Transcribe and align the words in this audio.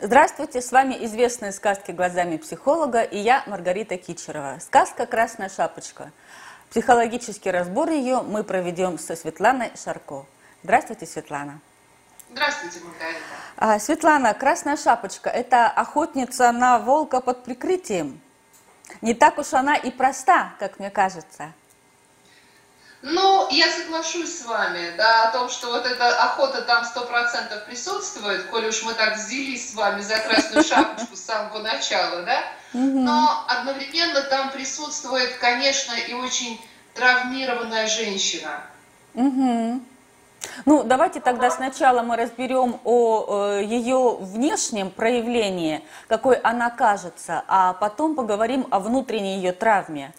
Здравствуйте, 0.00 0.62
с 0.62 0.70
вами 0.70 0.94
известные 1.06 1.50
сказки 1.50 1.90
глазами 1.90 2.36
психолога 2.36 3.02
и 3.02 3.18
я, 3.18 3.42
Маргарита 3.48 3.96
Кичерова. 3.96 4.60
Сказка 4.60 5.06
«Красная 5.06 5.48
шапочка». 5.48 6.12
Психологический 6.70 7.50
разбор 7.50 7.90
ее 7.90 8.22
мы 8.22 8.44
проведем 8.44 8.96
со 8.96 9.16
Светланой 9.16 9.72
Шарко. 9.74 10.24
Здравствуйте, 10.62 11.04
Светлана. 11.04 11.58
Здравствуйте, 12.30 12.78
Маргарита. 12.78 13.18
А, 13.56 13.80
Светлана, 13.80 14.34
«Красная 14.34 14.76
шапочка»– 14.76 15.30
это 15.34 15.66
охотница 15.66 16.52
на 16.52 16.78
волка 16.78 17.20
под 17.20 17.42
прикрытием. 17.42 18.20
Не 19.00 19.14
так 19.14 19.36
уж 19.38 19.52
она 19.52 19.74
и 19.74 19.90
проста, 19.90 20.52
как 20.60 20.78
мне 20.78 20.90
кажется. 20.90 21.52
Ну, 23.02 23.48
я 23.50 23.70
соглашусь 23.70 24.40
с 24.40 24.44
вами, 24.44 24.92
да, 24.96 25.28
о 25.28 25.32
том, 25.32 25.48
что 25.48 25.68
вот 25.68 25.86
эта 25.86 26.20
охота 26.20 26.62
там 26.62 26.84
сто 26.84 27.02
процентов 27.02 27.64
присутствует, 27.66 28.46
коли 28.46 28.68
уж 28.68 28.82
мы 28.82 28.92
так 28.94 29.16
взялись 29.16 29.70
с 29.70 29.74
вами 29.74 30.00
за 30.00 30.18
красную 30.18 30.64
шапочку 30.64 31.14
с 31.14 31.20
самого 31.20 31.58
начала, 31.60 32.22
да, 32.22 32.42
но 32.72 33.44
одновременно 33.46 34.22
там 34.22 34.50
присутствует, 34.50 35.36
конечно, 35.36 35.92
и 35.94 36.12
очень 36.12 36.60
травмированная 36.94 37.86
женщина. 37.86 38.62
Угу. 39.14 39.80
Ну, 40.66 40.82
давайте 40.82 41.20
тогда 41.20 41.50
сначала 41.50 42.02
мы 42.02 42.16
разберем 42.16 42.80
о 42.84 43.58
э, 43.58 43.64
ее 43.64 44.16
внешнем 44.20 44.90
проявлении, 44.90 45.82
какой 46.08 46.36
она 46.36 46.70
кажется, 46.70 47.44
а 47.46 47.74
потом 47.74 48.14
поговорим 48.14 48.66
о 48.70 48.80
внутренней 48.80 49.36
ее 49.36 49.52
травме. 49.52 50.12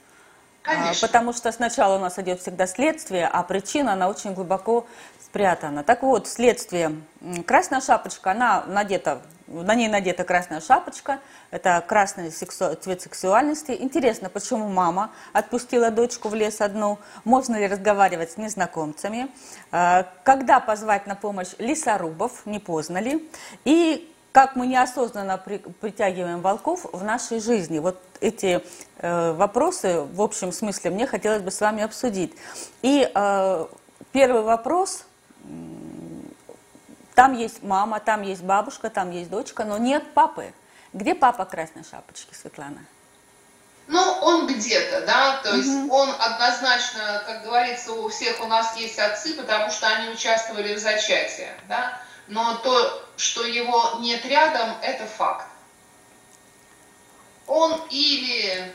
Конечно. 0.61 1.07
Потому 1.07 1.33
что 1.33 1.51
сначала 1.51 1.97
у 1.97 1.99
нас 1.99 2.19
идет 2.19 2.41
всегда 2.41 2.67
следствие, 2.67 3.27
а 3.27 3.43
причина, 3.43 3.93
она 3.93 4.09
очень 4.09 4.33
глубоко 4.33 4.85
спрятана. 5.29 5.83
Так 5.83 6.03
вот, 6.03 6.27
следствие. 6.27 7.01
Красная 7.45 7.81
шапочка, 7.81 8.31
она 8.31 8.63
надета, 8.67 9.21
на 9.47 9.75
ней 9.75 9.87
надета 9.87 10.23
красная 10.23 10.59
шапочка, 10.59 11.19
это 11.51 11.83
красный 11.87 12.31
сексу, 12.31 12.75
цвет 12.75 13.01
сексуальности. 13.01 13.75
Интересно, 13.79 14.29
почему 14.29 14.67
мама 14.67 15.11
отпустила 15.31 15.91
дочку 15.91 16.29
в 16.29 16.35
лес 16.35 16.61
одну? 16.61 16.97
Можно 17.25 17.57
ли 17.57 17.67
разговаривать 17.67 18.31
с 18.31 18.37
незнакомцами? 18.37 19.29
А, 19.71 20.07
когда 20.23 20.59
позвать 20.59 21.05
на 21.07 21.15
помощь 21.15 21.53
лесорубов, 21.59 22.45
не 22.45 22.59
поздно 22.59 22.97
ли? 22.97 23.29
И 23.65 24.11
как 24.31 24.55
мы 24.55 24.67
неосознанно 24.67 25.37
при, 25.37 25.57
притягиваем 25.57 26.41
волков 26.41 26.85
в 26.91 27.03
нашей 27.03 27.39
жизни. 27.39 27.79
Вот 27.79 27.99
эти 28.21 28.63
э, 28.97 29.31
вопросы, 29.33 30.01
в 30.01 30.21
общем 30.21 30.51
смысле, 30.51 30.91
мне 30.91 31.07
хотелось 31.07 31.41
бы 31.41 31.51
с 31.51 31.59
вами 31.59 31.83
обсудить. 31.83 32.33
И 32.81 33.09
э, 33.13 33.65
первый 34.11 34.41
вопрос. 34.41 35.05
Там 37.15 37.33
есть 37.33 37.63
мама, 37.63 37.99
там 37.99 38.21
есть 38.21 38.43
бабушка, 38.43 38.89
там 38.89 39.11
есть 39.11 39.29
дочка, 39.29 39.65
но 39.65 39.77
нет 39.77 40.13
папы. 40.13 40.53
Где 40.93 41.15
папа 41.15 41.45
Красной 41.45 41.83
Шапочки, 41.83 42.33
Светлана? 42.33 42.85
Ну, 43.87 43.99
он 44.21 44.45
где-то, 44.45 45.01
да, 45.01 45.41
то 45.43 45.55
есть 45.55 45.67
угу. 45.67 45.95
он 45.95 46.09
однозначно, 46.19 47.23
как 47.25 47.43
говорится, 47.43 47.91
у 47.93 48.07
всех 48.09 48.39
у 48.39 48.45
нас 48.45 48.77
есть 48.77 48.99
отцы, 48.99 49.33
потому 49.33 49.71
что 49.71 49.87
они 49.87 50.09
участвовали 50.09 50.75
в 50.75 50.77
зачатии, 50.77 51.49
да, 51.67 51.99
но 52.29 52.55
то, 52.57 53.03
что 53.17 53.43
его 53.43 53.97
нет 53.99 54.25
рядом, 54.25 54.77
это 54.81 55.05
факт. 55.05 55.47
Он 57.47 57.81
или 57.89 58.71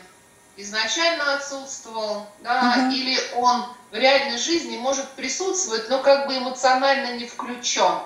изначально 0.57 1.35
отсутствовал, 1.35 2.27
да, 2.41 2.75
угу. 2.77 2.95
или 2.95 3.17
он 3.35 3.65
в 3.91 3.95
реальной 3.95 4.37
жизни 4.37 4.77
может 4.77 5.07
присутствовать, 5.11 5.89
но 5.89 5.99
как 5.99 6.27
бы 6.27 6.37
эмоционально 6.37 7.17
не 7.17 7.25
включен 7.25 7.99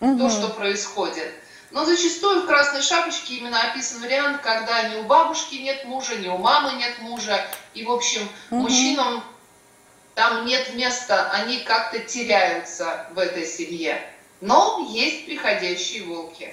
угу. 0.00 0.18
то, 0.18 0.28
что 0.28 0.48
происходит. 0.48 1.32
Но 1.70 1.84
зачастую 1.84 2.42
в 2.42 2.46
«Красной 2.46 2.82
шапочке» 2.82 3.34
именно 3.34 3.60
описан 3.60 4.00
вариант, 4.00 4.40
когда 4.40 4.88
ни 4.88 4.96
у 4.96 5.04
бабушки 5.04 5.56
нет 5.56 5.84
мужа, 5.84 6.16
ни 6.16 6.28
у 6.28 6.38
мамы 6.38 6.72
нет 6.74 6.98
мужа, 7.00 7.46
и, 7.74 7.84
в 7.84 7.90
общем, 7.90 8.28
угу. 8.50 8.62
мужчинам 8.62 9.22
там 10.14 10.46
нет 10.46 10.74
места, 10.74 11.30
они 11.30 11.60
как-то 11.60 12.00
теряются 12.00 13.06
в 13.12 13.18
этой 13.18 13.46
семье. 13.46 14.02
Но 14.40 14.86
есть 14.88 15.26
приходящие 15.26 16.04
волки. 16.04 16.52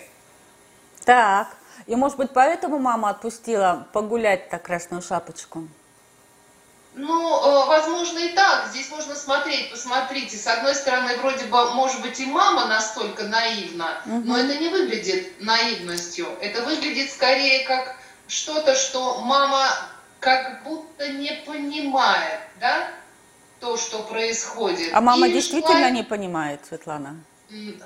Так, 1.06 1.56
и 1.86 1.96
может 1.96 2.18
быть 2.18 2.32
поэтому 2.34 2.80
мама 2.80 3.10
отпустила 3.10 3.88
погулять 3.92 4.50
так 4.50 4.64
красную 4.64 5.02
шапочку? 5.02 5.68
Ну, 6.96 7.40
э, 7.40 7.68
возможно 7.68 8.20
и 8.20 8.34
так. 8.34 8.68
Здесь 8.70 8.90
можно 8.92 9.16
смотреть, 9.16 9.72
посмотрите. 9.72 10.38
С 10.38 10.46
одной 10.46 10.76
стороны, 10.76 11.18
вроде 11.18 11.46
бы, 11.46 11.74
может 11.74 12.02
быть, 12.02 12.20
и 12.20 12.26
мама 12.26 12.68
настолько 12.68 13.24
наивна, 13.24 14.02
угу. 14.06 14.22
но 14.26 14.38
это 14.38 14.58
не 14.58 14.70
выглядит 14.70 15.42
наивностью. 15.42 16.28
Это 16.40 16.62
выглядит 16.62 17.12
скорее 17.12 17.66
как 17.66 17.96
что-то, 18.28 18.76
что 18.76 19.22
мама 19.22 19.68
как 20.20 20.64
будто 20.64 21.10
не 21.10 21.34
понимает, 21.46 22.40
да, 22.60 22.88
то, 23.60 23.76
что 23.76 24.04
происходит. 24.04 24.94
А 24.94 25.02
мама 25.02 25.28
и 25.28 25.34
действительно 25.34 25.80
шла... 25.80 25.90
не 25.90 26.04
понимает, 26.04 26.62
Светлана? 26.68 27.16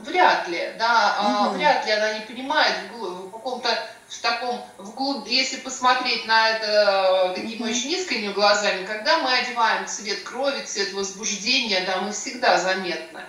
Вряд 0.01 0.47
ли, 0.47 0.73
да, 0.79 1.47
угу. 1.49 1.57
вряд 1.57 1.85
ли 1.85 1.91
она 1.91 2.13
не 2.13 2.21
понимает 2.21 2.73
в 2.91 3.31
каком-то 3.31 3.69
в 4.07 4.21
таком 4.21 4.61
вглубь, 4.77 5.27
если 5.27 5.57
посмотреть 5.57 6.25
на 6.27 6.49
это 6.49 7.33
такими 7.35 7.67
mm-hmm. 7.67 7.69
очень 7.69 7.91
искренними 7.91 8.31
глазами, 8.33 8.85
когда 8.85 9.17
мы 9.19 9.33
одеваем 9.33 9.85
цвет 9.85 10.23
крови, 10.23 10.63
цвет 10.63 10.93
возбуждения, 10.93 11.83
да, 11.85 11.97
мы 11.97 12.13
всегда 12.13 12.57
заметны. 12.57 13.19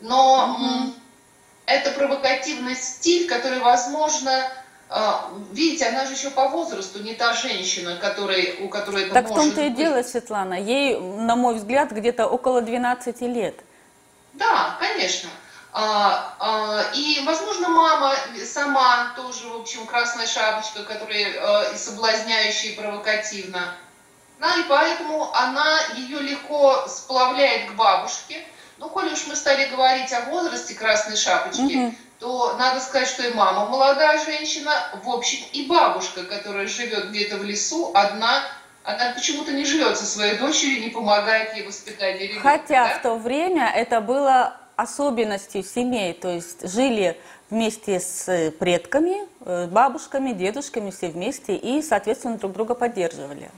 Но 0.00 0.58
mm-hmm. 0.60 0.92
это 1.66 1.92
провокативный 1.92 2.74
стиль, 2.74 3.28
который, 3.28 3.60
возможно, 3.60 4.46
а, 4.90 5.30
видите, 5.52 5.86
она 5.86 6.04
же 6.04 6.12
еще 6.12 6.30
по 6.30 6.48
возрасту 6.48 7.02
не 7.02 7.14
та 7.14 7.32
женщина, 7.32 7.96
которой, 7.96 8.58
у 8.60 8.68
которой 8.68 9.04
это 9.04 9.14
так 9.14 9.30
может 9.30 9.36
в 9.36 9.46
том-то 9.46 9.62
и 9.62 9.70
дело, 9.70 10.02
Светлана. 10.02 10.60
Ей, 10.60 10.98
на 10.98 11.34
мой 11.36 11.54
взгляд, 11.54 11.92
где-то 11.92 12.26
около 12.26 12.60
12 12.60 13.22
лет. 13.22 13.54
Да, 14.34 14.76
конечно. 14.78 15.30
А, 15.72 16.34
а, 16.40 16.90
и, 16.94 17.22
возможно, 17.24 17.68
мама 17.68 18.14
сама 18.44 19.12
тоже, 19.14 19.48
в 19.48 19.60
общем, 19.60 19.86
красная 19.86 20.26
шапочка, 20.26 20.82
которая 20.82 21.32
а, 21.38 21.72
и 21.72 21.76
соблазняющая, 21.76 22.72
и 22.72 22.76
провокативна. 22.76 23.74
Да, 24.40 24.56
и 24.56 24.64
поэтому 24.64 25.32
она 25.34 25.78
ее 25.96 26.18
легко 26.20 26.86
сплавляет 26.88 27.70
к 27.70 27.74
бабушке. 27.74 28.44
Ну, 28.78 28.88
коли 28.88 29.12
уж 29.12 29.26
мы 29.26 29.36
стали 29.36 29.66
говорить 29.66 30.12
о 30.12 30.22
возрасте 30.22 30.74
красной 30.74 31.16
шапочки, 31.16 31.60
угу. 31.76 31.94
то 32.18 32.56
надо 32.58 32.80
сказать, 32.80 33.08
что 33.08 33.22
и 33.22 33.34
мама 33.34 33.66
молодая 33.66 34.24
женщина, 34.24 34.72
в 35.04 35.08
общем, 35.10 35.44
и 35.52 35.66
бабушка, 35.66 36.24
которая 36.24 36.66
живет 36.66 37.10
где-то 37.10 37.36
в 37.36 37.44
лесу, 37.44 37.92
одна 37.94 38.42
она 38.82 39.12
почему-то 39.12 39.52
не 39.52 39.66
живет 39.66 39.98
со 39.98 40.06
своей 40.06 40.38
дочерью, 40.38 40.80
не 40.80 40.88
помогает 40.88 41.54
ей 41.54 41.66
воспитать 41.66 42.18
ребенка. 42.18 42.48
Хотя 42.48 42.88
да? 42.88 42.98
в 42.98 43.02
то 43.02 43.14
время 43.16 43.70
это 43.76 44.00
было 44.00 44.56
особенностью 44.80 45.62
семей, 45.62 46.14
то 46.14 46.30
есть 46.30 46.68
жили 46.68 47.20
вместе 47.50 48.00
с 48.00 48.52
предками, 48.58 49.28
э, 49.44 49.66
бабушками, 49.66 50.32
дедушками, 50.32 50.90
все 50.90 51.08
вместе 51.08 51.54
и, 51.54 51.82
соответственно, 51.82 52.38
друг 52.38 52.52
друга 52.52 52.74
поддерживали. 52.74 53.50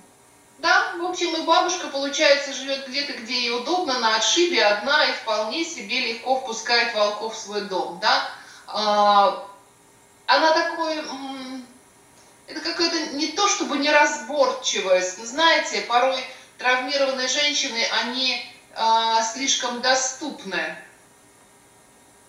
Да, 0.58 0.94
в 0.98 1.04
общем, 1.04 1.34
и 1.36 1.42
бабушка, 1.42 1.88
получается, 1.88 2.52
живет 2.52 2.88
где-то, 2.88 3.12
где 3.14 3.34
ей 3.34 3.56
удобно, 3.56 3.98
на 3.98 4.16
отшибе 4.16 4.64
одна, 4.64 5.06
и 5.06 5.12
вполне 5.12 5.64
себе 5.64 6.12
легко 6.12 6.40
впускает 6.40 6.94
волков 6.94 7.34
в 7.34 7.38
свой 7.38 7.62
дом, 7.62 7.98
да. 8.00 8.28
А, 8.68 9.44
она 10.26 10.52
такой, 10.52 11.02
это 12.46 12.60
какая-то 12.60 13.16
не 13.16 13.28
то 13.28 13.48
чтобы 13.48 13.78
неразборчивость, 13.78 15.24
знаете, 15.26 15.82
порой 15.82 16.16
травмированные 16.58 17.28
женщины, 17.28 17.84
они 18.02 18.44
а, 18.74 19.22
слишком 19.22 19.80
доступны 19.80 20.76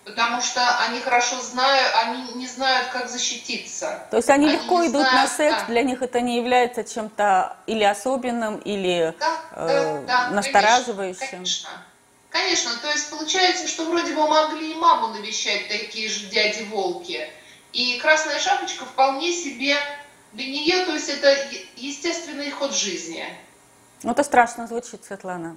потому 0.04 0.40
что 0.40 0.78
они 0.78 1.00
хорошо 1.00 1.40
знают, 1.40 1.94
они 2.04 2.32
не 2.34 2.46
знают, 2.46 2.88
как 2.88 3.08
защититься. 3.08 4.06
То 4.10 4.18
есть 4.18 4.30
они, 4.30 4.46
они 4.46 4.56
легко 4.56 4.82
идут 4.84 5.02
знают, 5.08 5.12
на 5.12 5.26
секс, 5.28 5.56
да. 5.60 5.66
для 5.66 5.82
них 5.82 6.02
это 6.02 6.20
не 6.20 6.36
является 6.36 6.84
чем-то 6.84 7.56
или 7.66 7.84
особенным, 7.84 8.58
или 8.58 9.14
да, 9.18 9.40
э, 9.52 10.04
да, 10.06 10.28
настораживающим. 10.30 11.28
Конечно, 11.30 11.70
конечно, 12.30 12.70
то 12.82 12.90
есть 12.90 13.10
получается, 13.10 13.66
что 13.66 13.84
вроде 13.84 14.14
бы 14.14 14.28
могли 14.28 14.72
и 14.72 14.74
маму 14.74 15.08
навещать 15.08 15.68
такие 15.68 16.08
же 16.08 16.26
дяди-волки, 16.26 17.28
и 17.72 17.98
красная 17.98 18.38
шапочка 18.38 18.84
вполне 18.84 19.32
себе 19.32 19.76
для 20.32 20.46
нее, 20.46 20.84
то 20.84 20.92
есть 20.92 21.08
это 21.08 21.34
естественный 21.76 22.50
ход 22.50 22.74
жизни. 22.74 23.24
Ну 24.02 24.12
это 24.12 24.22
страшно 24.22 24.66
звучит, 24.66 25.04
Светлана. 25.04 25.56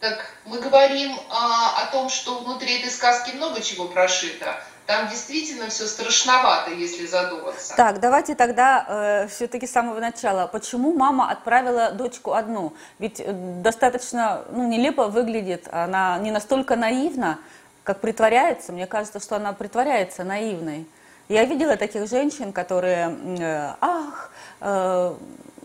Так 0.00 0.18
мы 0.46 0.58
говорим 0.58 1.12
а, 1.28 1.82
о 1.82 1.92
том, 1.92 2.08
что 2.08 2.38
внутри 2.38 2.78
этой 2.78 2.90
сказки 2.90 3.36
много 3.36 3.60
чего 3.60 3.86
прошито. 3.86 4.56
Там 4.86 5.08
действительно 5.08 5.68
все 5.68 5.86
страшновато, 5.86 6.72
если 6.72 7.06
задуматься. 7.06 7.76
Так, 7.76 8.00
давайте 8.00 8.34
тогда 8.34 8.84
э, 8.88 9.28
все-таки 9.28 9.66
с 9.66 9.72
самого 9.72 10.00
начала. 10.00 10.48
Почему 10.48 10.92
мама 10.92 11.30
отправила 11.30 11.92
дочку 11.92 12.32
одну? 12.32 12.72
Ведь 12.98 13.20
э, 13.20 13.30
достаточно 13.30 14.42
ну, 14.50 14.66
нелепо 14.66 15.06
выглядит, 15.06 15.68
она 15.70 16.18
не 16.18 16.32
настолько 16.32 16.74
наивна, 16.74 17.38
как 17.84 18.00
притворяется. 18.00 18.72
Мне 18.72 18.88
кажется, 18.88 19.20
что 19.20 19.36
она 19.36 19.52
притворяется 19.52 20.24
наивной. 20.24 20.88
Я 21.28 21.44
видела 21.44 21.76
таких 21.76 22.08
женщин, 22.08 22.52
которые, 22.52 23.16
э, 23.38 23.74
ах, 23.80 24.32
э, 24.60 25.14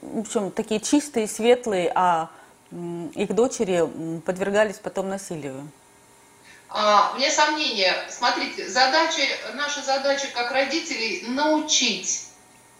в 0.03 0.19
общем, 0.19 0.51
такие 0.51 0.79
чистые, 0.79 1.27
светлые, 1.27 1.91
а 1.95 2.29
их 3.13 3.33
дочери 3.33 4.21
подвергались 4.21 4.77
потом 4.77 5.09
насилию. 5.09 5.69
А, 6.69 7.13
мне 7.15 7.31
сомнения. 7.31 7.95
Смотрите, 8.09 8.67
задача, 8.67 9.21
наша 9.53 9.81
задача 9.81 10.27
как 10.33 10.51
родителей 10.51 11.23
научить 11.27 12.27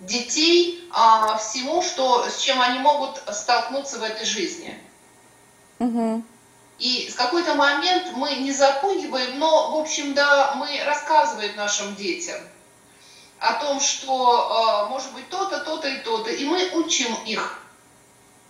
детей 0.02 0.88
а, 0.92 1.38
всему, 1.38 1.82
что, 1.82 2.28
с 2.30 2.40
чем 2.40 2.62
они 2.62 2.80
могут 2.80 3.22
столкнуться 3.32 4.00
в 4.00 4.04
этой 4.04 4.26
жизни. 4.26 4.78
Угу. 5.80 6.24
И 6.80 7.10
в 7.10 7.16
какой-то 7.16 7.56
момент 7.56 8.12
мы 8.16 8.36
не 8.36 8.52
запугиваем, 8.52 9.40
но, 9.40 9.72
в 9.72 9.80
общем, 9.80 10.14
да, 10.14 10.56
мы 10.56 10.68
рассказываем 10.84 11.56
нашим 11.56 11.96
детям 11.96 12.40
о 13.40 13.54
том, 13.54 13.80
что 13.80 14.86
э, 14.86 14.90
может 14.90 15.14
быть 15.14 15.30
то-то, 15.30 15.60
то-то 15.60 15.88
и 15.88 16.00
то-то, 16.00 16.32
и 16.32 16.46
мы 16.46 16.70
учим 16.74 17.14
их 17.26 17.65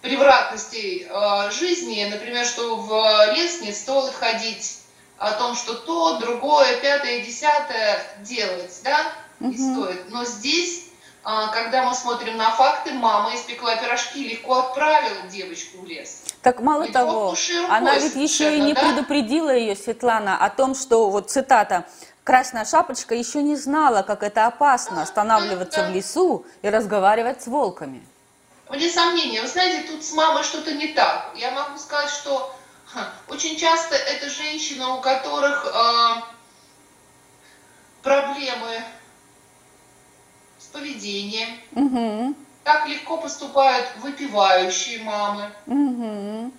превратностей 0.05 1.07
э, 1.09 1.51
жизни, 1.51 2.07
например, 2.11 2.45
что 2.45 2.75
в 2.77 3.33
лес 3.33 3.61
не 3.61 3.73
стоит 3.73 4.13
ходить, 4.13 4.79
о 5.17 5.31
том, 5.31 5.55
что 5.55 5.73
то, 5.73 6.19
другое, 6.19 6.75
пятое, 6.81 7.21
десятое 7.21 7.99
делать, 8.19 8.81
да, 8.83 8.99
не 9.39 9.55
угу. 9.55 9.85
стоит. 9.85 10.09
Но 10.09 10.25
здесь, 10.25 10.87
э, 11.25 11.29
когда 11.53 11.83
мы 11.83 11.95
смотрим 11.95 12.37
на 12.37 12.51
факты, 12.51 12.93
мама 12.93 13.33
испекла 13.33 13.75
пирожки, 13.77 14.27
легко 14.27 14.59
отправила 14.59 15.21
девочку 15.31 15.79
в 15.79 15.85
лес. 15.85 16.23
Так 16.41 16.59
мало 16.59 16.83
ведь 16.83 16.93
того, 16.93 17.33
она 17.69 17.97
ведь 17.97 18.15
еще 18.15 18.57
и 18.57 18.61
не 18.61 18.73
да? 18.73 18.81
предупредила 18.81 19.55
ее, 19.55 19.75
Светлана, 19.75 20.37
о 20.37 20.49
том, 20.49 20.75
что, 20.75 21.09
вот 21.09 21.31
цитата, 21.31 21.85
Красная 22.23 22.65
шапочка 22.65 23.13
еще 23.13 23.43
не 23.43 23.55
знала, 23.55 24.01
как 24.01 24.23
это 24.23 24.47
опасно 24.47 25.03
останавливаться 25.03 25.83
в 25.83 25.91
лесу 25.91 26.43
и 26.63 26.69
разговаривать 26.71 27.43
с 27.43 27.45
волками. 27.45 28.03
Вне 28.69 28.89
сомнения, 28.89 29.41
вы 29.41 29.47
знаете, 29.47 29.87
тут 29.87 30.03
с 30.03 30.11
мамой 30.13 30.43
что-то 30.43 30.73
не 30.73 30.87
так. 30.87 31.31
Я 31.35 31.51
могу 31.51 31.77
сказать, 31.77 32.09
что 32.09 32.55
ха, 32.85 33.11
очень 33.27 33.57
часто 33.57 33.95
это 33.95 34.29
женщины, 34.29 34.85
у 34.87 35.01
которых 35.01 35.65
э, 35.65 36.21
проблемы 38.01 38.83
с 40.57 40.65
поведением. 40.65 41.59
Угу. 41.73 42.35
Так 42.63 42.87
легко 42.87 43.17
поступают 43.17 43.87
выпивающие 43.97 45.03
мамы. 45.03 45.51
Угу. 45.67 46.51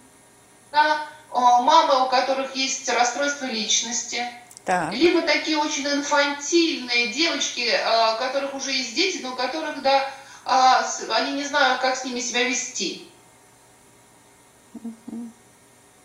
Да, 0.70 1.06
э, 1.32 1.38
мамы, 1.38 2.04
у 2.04 2.08
которых 2.08 2.54
есть 2.54 2.88
расстройство 2.88 3.46
личности 3.46 4.24
так. 4.66 4.92
Либо 4.92 5.22
такие 5.22 5.56
очень 5.58 5.86
инфантильные 5.86 7.12
девочки, 7.12 7.72
у 8.14 8.18
которых 8.18 8.52
уже 8.52 8.72
есть 8.72 8.96
дети, 8.96 9.18
но 9.22 9.32
у 9.32 9.36
которых, 9.36 9.80
да, 9.80 10.10
а, 10.46 10.86
они 11.10 11.32
не 11.32 11.44
знают, 11.44 11.80
как 11.80 11.96
с 11.96 12.04
ними 12.04 12.20
себя 12.20 12.44
вести. 12.44 13.10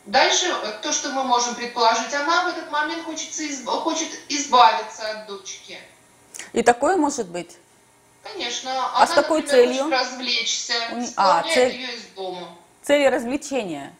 Дальше, 0.06 0.54
то, 0.82 0.92
что 0.92 1.12
мы 1.12 1.24
можем 1.24 1.56
предположить, 1.56 2.14
она 2.14 2.44
в 2.44 2.48
этот 2.48 2.70
момент 2.72 3.06
хочется 3.06 3.48
изб... 3.48 3.66
хочет 3.70 4.10
избавиться 4.28 5.10
от 5.10 5.28
дочки. 5.28 5.80
И 6.52 6.64
такое 6.64 6.98
может 6.98 7.30
быть? 7.30 7.58
Конечно. 8.24 8.72
А 8.72 8.98
она, 8.98 9.08
с 9.08 9.12
какой 9.12 9.42
например, 9.42 9.66
целью? 9.66 9.84
Хочет 9.84 10.00
развлечься, 10.00 10.74
а, 11.16 11.44
цель... 11.44 11.74
ее 11.74 11.96
из 11.96 12.04
дома. 12.16 12.58
Цель 12.82 13.08
развлечения? 13.08 13.96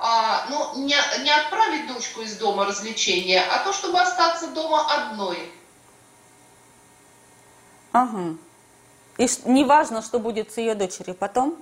а, 0.00 0.46
ну, 0.48 0.82
не, 0.86 0.96
не 1.22 1.30
отправить 1.30 1.86
дочку 1.86 2.22
из 2.22 2.38
дома 2.38 2.64
развлечения, 2.64 3.42
а 3.42 3.62
то, 3.62 3.72
чтобы 3.72 4.00
остаться 4.00 4.48
дома 4.48 4.90
одной. 4.90 5.52
Ага. 7.92 8.36
И 9.20 9.28
не 9.44 9.64
важно, 9.66 10.00
что 10.00 10.18
будет 10.18 10.50
с 10.50 10.56
ее 10.56 10.74
дочерью 10.74 11.14
потом? 11.14 11.54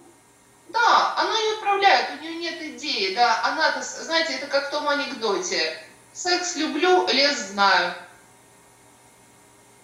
Да, 0.68 1.14
она 1.16 1.36
ее 1.36 1.54
отправляет, 1.54 2.10
у 2.12 2.22
нее 2.22 2.36
нет 2.36 2.62
идеи, 2.62 3.16
да, 3.16 3.44
она, 3.44 3.82
знаете, 3.82 4.34
это 4.34 4.46
как 4.46 4.68
в 4.68 4.70
том 4.70 4.88
анекдоте. 4.88 5.76
Секс 6.12 6.54
люблю, 6.54 7.04
лес 7.08 7.48
знаю. 7.48 7.94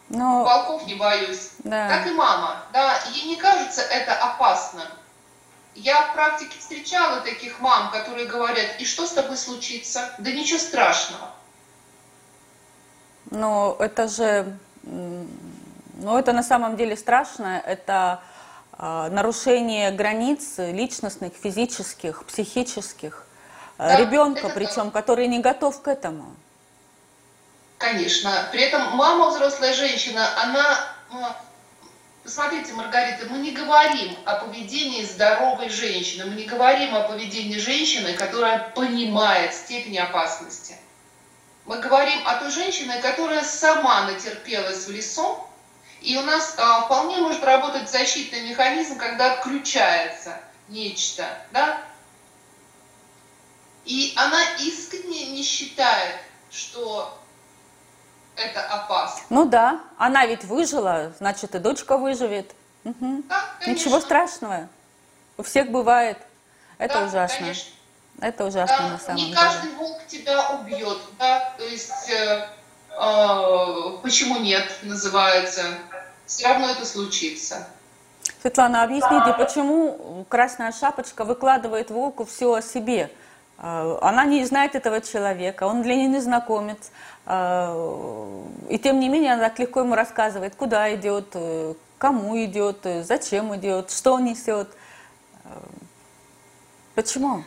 Но... 0.08 0.44
Волков 0.44 0.86
не 0.86 0.94
боюсь. 0.94 1.50
Да. 1.64 1.88
Так 1.88 2.06
и 2.06 2.12
мама, 2.12 2.64
да, 2.72 2.96
ей 3.12 3.24
не 3.30 3.36
кажется 3.36 3.82
это 3.82 4.14
опасным. 4.22 4.86
Я 5.74 6.00
в 6.02 6.12
практике 6.12 6.56
встречала 6.56 7.22
таких 7.22 7.58
мам, 7.58 7.90
которые 7.90 8.28
говорят, 8.28 8.78
и 8.78 8.84
что 8.84 9.04
с 9.04 9.10
тобой 9.10 9.36
случится? 9.36 10.14
Да 10.18 10.30
ничего 10.30 10.60
страшного. 10.60 11.28
Но 13.32 13.74
это 13.80 14.06
же, 14.06 14.56
ну 15.98 16.18
это 16.18 16.32
на 16.32 16.42
самом 16.42 16.76
деле 16.76 16.96
страшно, 16.96 17.62
это 17.64 18.20
э, 18.78 19.08
нарушение 19.10 19.90
границ 19.90 20.54
личностных, 20.58 21.32
физических, 21.34 22.24
психических 22.24 23.26
да, 23.78 23.96
ребенка, 23.96 24.50
причем, 24.54 24.90
так. 24.90 24.92
который 24.92 25.26
не 25.26 25.40
готов 25.40 25.82
к 25.82 25.88
этому. 25.88 26.34
Конечно. 27.78 28.48
При 28.52 28.62
этом 28.62 28.96
мама, 28.96 29.30
взрослая 29.30 29.74
женщина, 29.74 30.26
она 30.42 30.94
Посмотрите, 32.24 32.72
Маргарита, 32.72 33.26
мы 33.28 33.36
не 33.36 33.50
говорим 33.50 34.16
о 34.24 34.36
поведении 34.36 35.04
здоровой 35.04 35.68
женщины, 35.68 36.24
мы 36.24 36.36
не 36.36 36.44
говорим 36.44 36.94
о 36.94 37.02
поведении 37.02 37.58
женщины, 37.58 38.14
которая 38.14 38.70
понимает 38.74 39.52
степень 39.52 39.98
опасности. 39.98 40.74
Мы 41.66 41.80
говорим 41.80 42.26
о 42.26 42.36
той 42.36 42.50
женщине, 42.50 42.98
которая 43.02 43.44
сама 43.44 44.06
натерпелась 44.06 44.86
в 44.86 44.90
лесу, 44.90 45.38
и 46.04 46.18
у 46.18 46.22
нас 46.22 46.54
а, 46.58 46.82
вполне 46.82 47.16
может 47.16 47.42
работать 47.42 47.90
защитный 47.90 48.46
механизм, 48.48 48.98
когда 48.98 49.32
отключается 49.32 50.38
нечто, 50.68 51.26
да? 51.50 51.80
И 53.86 54.12
она 54.16 54.38
искренне 54.60 55.30
не 55.30 55.42
считает, 55.42 56.16
что 56.50 57.18
это 58.36 58.62
опасно. 58.66 59.24
Ну 59.30 59.46
да, 59.46 59.80
она 59.96 60.26
ведь 60.26 60.44
выжила, 60.44 61.14
значит 61.18 61.54
и 61.54 61.58
дочка 61.58 61.96
выживет. 61.96 62.54
Угу. 62.84 63.22
Да, 63.28 63.54
Ничего 63.66 63.98
страшного. 64.00 64.68
У 65.38 65.42
всех 65.42 65.70
бывает. 65.70 66.18
Это 66.76 67.00
да, 67.00 67.06
ужасно. 67.06 67.38
Конечно. 67.38 67.72
Это 68.20 68.44
ужасно 68.44 68.76
да, 68.78 68.88
на 68.88 68.98
самом 68.98 69.16
деле. 69.16 69.28
Не 69.30 69.34
каждый 69.34 69.70
волк 69.72 70.06
тебя 70.06 70.50
убьет, 70.50 70.98
да, 71.18 71.54
то 71.56 71.64
есть 71.64 72.10
э, 72.10 72.48
почему 74.02 74.38
нет, 74.38 74.70
называется. 74.82 75.62
Все 76.26 76.48
равно 76.48 76.70
это 76.70 76.86
случится. 76.86 77.66
Светлана, 78.40 78.82
объясните, 78.82 79.34
почему 79.36 80.26
Красная 80.28 80.72
Шапочка 80.72 81.24
выкладывает 81.24 81.90
волку 81.90 82.24
все 82.24 82.52
о 82.54 82.62
себе? 82.62 83.10
А, 83.58 83.98
она 84.02 84.24
не 84.24 84.44
знает 84.44 84.74
этого 84.74 85.00
человека, 85.00 85.64
он 85.64 85.82
для 85.82 85.94
нее 85.94 86.08
незнакомец. 86.08 86.90
А, 87.26 88.44
и 88.68 88.78
тем 88.78 89.00
не 89.00 89.08
менее 89.08 89.34
она 89.34 89.48
так 89.48 89.58
легко 89.58 89.80
ему 89.80 89.94
рассказывает, 89.94 90.54
куда 90.56 90.94
идет, 90.94 91.28
э, 91.34 91.74
кому 91.98 92.36
идет, 92.44 92.84
э, 92.84 93.02
зачем 93.02 93.54
идет, 93.56 93.90
что 93.90 94.18
несет. 94.20 94.68
А, 95.44 95.62
почему? 96.94 97.44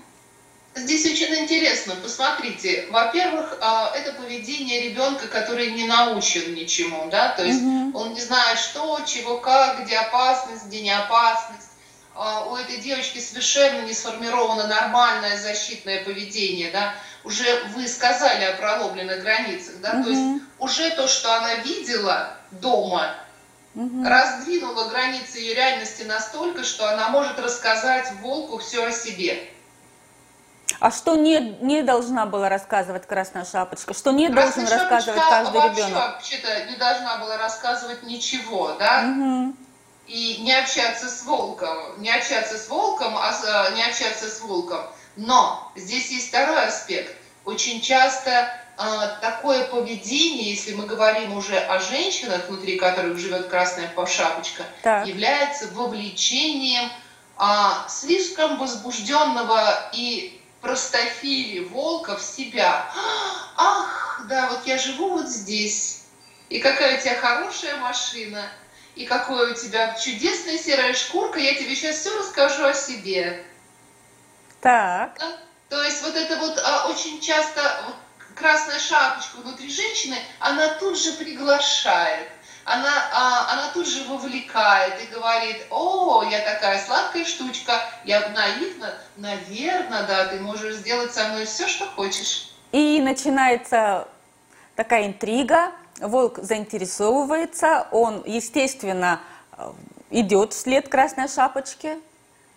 Здесь 0.78 1.06
очень 1.06 1.34
интересно. 1.36 1.96
Посмотрите, 1.96 2.88
во-первых, 2.92 3.58
это 3.96 4.14
поведение 4.14 4.90
ребенка, 4.90 5.28
который 5.28 5.72
не 5.72 5.86
научен 5.86 6.54
ничему, 6.54 7.10
да, 7.10 7.30
то 7.30 7.44
есть 7.44 7.62
угу. 7.62 7.98
он 7.98 8.14
не 8.14 8.22
знает, 8.22 8.60
что, 8.60 9.02
чего, 9.06 9.38
как, 9.38 9.84
где 9.84 9.98
опасность, 9.98 10.66
где 10.66 10.82
не 10.82 10.92
опасность 10.92 11.70
а, 12.14 12.46
у 12.46 12.56
этой 12.56 12.78
девочки 12.78 13.20
совершенно 13.20 13.86
не 13.86 13.94
сформировано 13.94 14.68
нормальное 14.68 15.38
защитное 15.38 16.04
поведение, 16.04 16.72
да, 16.72 16.94
уже 17.24 17.46
вы 17.76 17.88
сказали 17.88 18.46
о 18.46 18.56
проломленных 18.58 19.22
границах, 19.22 19.82
да, 19.82 19.94
угу. 19.94 20.04
то 20.04 20.10
есть 20.10 20.44
уже 20.60 20.90
то, 20.92 21.08
что 21.08 21.36
она 21.36 21.56
видела 21.56 22.36
дома, 22.52 23.16
угу. 23.74 24.04
раздвинуло 24.04 24.90
границы 24.90 25.40
ее 25.40 25.56
реальности 25.56 26.04
настолько, 26.04 26.64
что 26.64 26.88
она 26.88 27.10
может 27.10 27.40
рассказать 27.40 28.12
волку 28.22 28.60
все 28.60 28.86
о 28.86 28.92
себе. 28.92 29.50
А 30.80 30.92
что 30.92 31.16
не, 31.16 31.40
не 31.62 31.82
должна 31.82 32.26
была 32.26 32.50
рассказывать 32.50 33.08
Красная 33.08 33.46
Шапочка? 33.46 33.94
Что 33.94 34.12
не 34.12 34.28
Красная 34.28 34.68
должен 34.68 34.80
рассказывать 34.80 35.22
каждый 35.30 35.62
вообще, 35.62 35.82
ребенок? 35.82 36.04
вообще-то 36.04 36.66
не 36.66 36.76
должна 36.76 37.18
была 37.18 37.38
рассказывать 37.38 38.04
ничего, 38.04 38.74
да? 38.80 39.06
Угу 39.08 39.56
и 40.08 40.38
не 40.40 40.54
общаться 40.54 41.10
с 41.10 41.24
волком, 41.26 42.02
не 42.02 42.10
общаться 42.10 42.58
с 42.58 42.70
волком, 42.70 43.16
а 43.18 43.72
не 43.76 43.84
общаться 43.84 44.30
с 44.30 44.42
волком. 44.42 44.82
Но 45.18 45.72
здесь 45.76 46.10
есть 46.12 46.30
второй 46.30 46.66
аспект. 46.66 47.16
Очень 47.44 47.82
часто 47.82 48.50
э, 48.78 48.84
такое 49.22 49.66
поведение, 49.66 50.50
если 50.52 50.74
мы 50.74 50.86
говорим 50.86 51.36
уже 51.36 51.58
о 51.58 51.80
женщинах, 51.80 52.48
внутри 52.48 52.78
которых 52.78 53.18
живет 53.18 53.48
красная 53.48 53.92
шапочка, 54.06 54.64
так. 54.82 55.08
является 55.08 55.68
вовлечением 55.74 56.90
э, 57.38 57.44
слишком 57.90 58.58
возбужденного 58.58 59.90
и 59.94 60.37
простофили 60.62 61.64
волка 61.66 62.18
в 62.18 62.22
себя. 62.22 62.90
Ах, 63.56 64.22
да, 64.28 64.50
вот 64.50 64.66
я 64.66 64.78
живу 64.78 65.10
вот 65.10 65.28
здесь, 65.28 66.04
и 66.50 66.60
какая 66.60 66.98
у 66.98 67.02
тебя 67.02 67.16
хорошая 67.16 67.78
машина, 67.78 68.50
и 68.96 69.06
какая 69.06 69.52
у 69.52 69.56
тебя 69.56 69.96
чудесная 69.96 70.58
серая 70.58 70.94
шкурка, 70.94 71.40
я 71.40 71.56
тебе 71.56 71.76
сейчас 71.76 71.98
все 71.98 72.18
расскажу 72.18 72.66
о 72.66 72.74
себе. 72.74 73.46
Так. 74.62 75.20
То 75.70 75.84
есть 75.84 76.02
вот 76.02 76.16
это 76.16 76.38
вот 76.38 76.58
а, 76.64 76.88
очень 76.90 77.20
часто 77.22 77.94
красная 78.36 78.80
шапочка 78.80 79.38
внутри 79.38 79.70
женщины, 79.70 80.18
она 80.40 80.76
тут 80.76 80.98
же 80.98 81.14
приглашает 81.14 82.30
она, 82.68 83.10
а, 83.14 83.54
она 83.54 83.72
тут 83.74 83.88
же 83.88 84.04
вовлекает 84.04 85.02
и 85.02 85.06
говорит, 85.08 85.66
о, 85.70 86.22
я 86.30 86.42
такая 86.42 86.84
сладкая 86.84 87.24
штучка, 87.24 87.82
я 88.04 88.28
наивна, 88.30 88.94
наверное, 89.16 90.04
да, 90.04 90.26
ты 90.26 90.42
можешь 90.42 90.76
сделать 90.76 91.14
со 91.14 91.30
мной 91.30 91.46
все, 91.46 91.66
что 91.68 91.86
хочешь. 91.86 92.52
И 92.74 93.00
начинается 93.00 94.10
такая 94.76 95.08
интрига, 95.08 95.72
волк 96.02 96.40
заинтересовывается, 96.40 97.88
он, 97.92 98.22
естественно, 98.26 99.22
идет 100.10 100.52
вслед 100.52 100.90
красной 100.90 101.30
шапочки. 101.30 101.98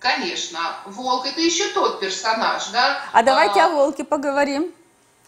Конечно, 0.01 0.59
волк 0.87 1.25
это 1.25 1.41
еще 1.41 1.69
тот 1.69 2.01
персонаж, 2.01 2.67
да. 2.71 3.01
А 3.13 3.23
давайте 3.23 3.61
а... 3.61 3.67
о 3.67 3.71
волке 3.71 4.03
поговорим. 4.03 4.73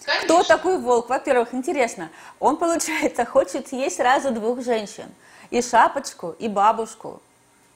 Конечно. 0.04 0.24
Кто 0.26 0.42
такой 0.42 0.78
волк? 0.78 1.08
Во-первых, 1.08 1.54
интересно, 1.54 2.10
он, 2.40 2.56
получается, 2.56 3.24
хочет 3.24 3.68
съесть 3.68 3.96
сразу 3.96 4.30
двух 4.30 4.62
женщин. 4.62 5.06
И 5.50 5.60
шапочку, 5.60 6.34
и 6.38 6.48
бабушку. 6.48 7.20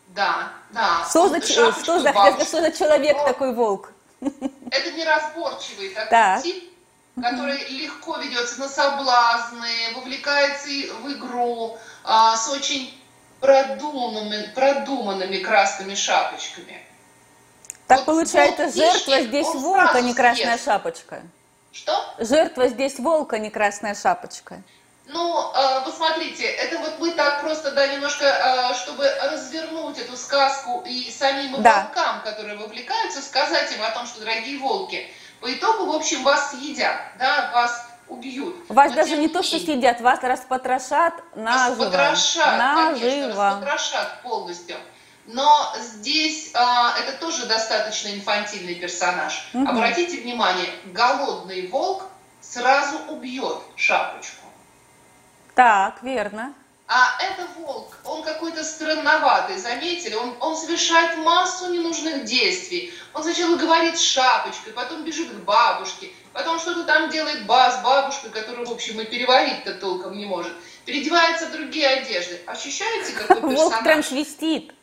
Да, 0.08 0.50
да. 0.70 1.04
Что, 1.08 1.28
за, 1.28 1.40
что, 1.42 1.72
за, 2.00 2.12
что 2.44 2.60
за 2.60 2.72
человек 2.72 3.16
Но 3.16 3.24
такой 3.24 3.52
волк? 3.52 3.92
Это 4.20 4.92
неразборчивый 4.92 5.90
такой 5.90 6.10
так. 6.10 6.42
тип, 6.42 6.72
который 7.20 7.58
легко 7.68 8.16
ведется 8.16 8.60
на 8.60 8.68
соблазны, 8.68 9.94
вовлекается 9.94 10.68
в 10.68 11.12
игру 11.12 11.78
а, 12.04 12.36
с 12.36 12.48
очень 12.48 12.98
продуманными, 13.40 14.52
продуманными 14.54 15.38
красными 15.38 15.94
шапочками. 15.94 16.80
Так 17.86 17.98
вот 17.98 18.06
получается, 18.06 18.70
жертва 18.70 19.20
здесь 19.20 19.54
волк, 19.54 19.94
а 19.94 20.00
не 20.00 20.14
красная 20.14 20.56
съест. 20.56 20.64
шапочка. 20.64 21.22
Что? 21.72 21.92
Жертва 22.18 22.68
здесь 22.68 22.98
волк, 22.98 23.32
а 23.32 23.38
не 23.38 23.50
красная 23.50 23.94
шапочка. 23.94 24.62
Ну, 25.08 25.52
э, 25.54 25.84
посмотрите, 25.84 26.44
это 26.44 26.78
вот 26.78 26.98
мы 26.98 27.12
так 27.12 27.40
просто, 27.40 27.70
да, 27.70 27.86
немножко, 27.86 28.24
э, 28.24 28.74
чтобы 28.74 29.08
развернуть 29.30 29.98
эту 29.98 30.16
сказку 30.16 30.82
и 30.84 31.10
самим 31.12 31.62
да. 31.62 31.84
волкам, 31.84 32.22
которые 32.22 32.56
вовлекаются, 32.56 33.22
сказать 33.22 33.72
им 33.72 33.82
о 33.82 33.90
том, 33.90 34.06
что, 34.06 34.20
дорогие 34.20 34.58
волки, 34.58 35.08
по 35.40 35.52
итогу, 35.52 35.92
в 35.92 35.94
общем, 35.94 36.24
вас 36.24 36.50
съедят, 36.50 36.96
да, 37.18 37.50
вас 37.54 37.86
убьют. 38.08 38.56
Вас 38.68 38.90
Но 38.90 38.96
даже 38.96 39.16
не 39.16 39.28
то, 39.28 39.42
что 39.42 39.58
съедят, 39.58 40.00
вас 40.00 40.20
распотрошат 40.22 41.14
наживо. 41.36 41.84
Распотрошат, 41.84 42.58
наживо. 42.58 42.98
конечно, 42.98 43.28
распотрошат 43.28 44.22
полностью. 44.22 44.76
Но 45.26 45.74
здесь 45.80 46.50
а, 46.54 46.96
это 46.98 47.18
тоже 47.18 47.46
достаточно 47.46 48.08
инфантильный 48.08 48.76
персонаж. 48.76 49.48
Угу. 49.52 49.68
Обратите 49.68 50.20
внимание, 50.20 50.70
голодный 50.86 51.66
волк 51.68 52.04
сразу 52.40 52.98
убьет 53.08 53.58
шапочку. 53.74 54.46
Так, 55.54 56.02
верно. 56.02 56.54
А 56.88 57.20
это 57.20 57.48
волк, 57.58 57.96
он 58.04 58.22
какой-то 58.22 58.62
странноватый, 58.62 59.58
заметили? 59.58 60.14
Он, 60.14 60.36
он 60.38 60.56
совершает 60.56 61.18
массу 61.18 61.72
ненужных 61.72 62.24
действий. 62.24 62.94
Он 63.12 63.24
сначала 63.24 63.56
говорит 63.56 63.98
с 63.98 64.02
шапочкой, 64.02 64.72
потом 64.72 65.02
бежит 65.02 65.30
к 65.30 65.40
бабушке, 65.40 66.10
потом 66.32 66.60
что-то 66.60 66.84
там 66.84 67.10
делает 67.10 67.44
ба 67.44 67.72
с 67.72 67.82
бабушкой, 67.82 68.30
которую, 68.30 68.68
в 68.68 68.70
общем, 68.70 69.00
и 69.00 69.04
переварить-то 69.04 69.74
толком 69.74 70.16
не 70.16 70.26
может. 70.26 70.52
Переодевается 70.84 71.46
в 71.46 71.52
другие 71.52 71.88
одежды. 71.88 72.40
Ощущаете, 72.46 73.14
какой 73.14 73.36
персонаж? 73.50 73.58
Волк 73.58 73.82
трансвестит. 73.82 74.75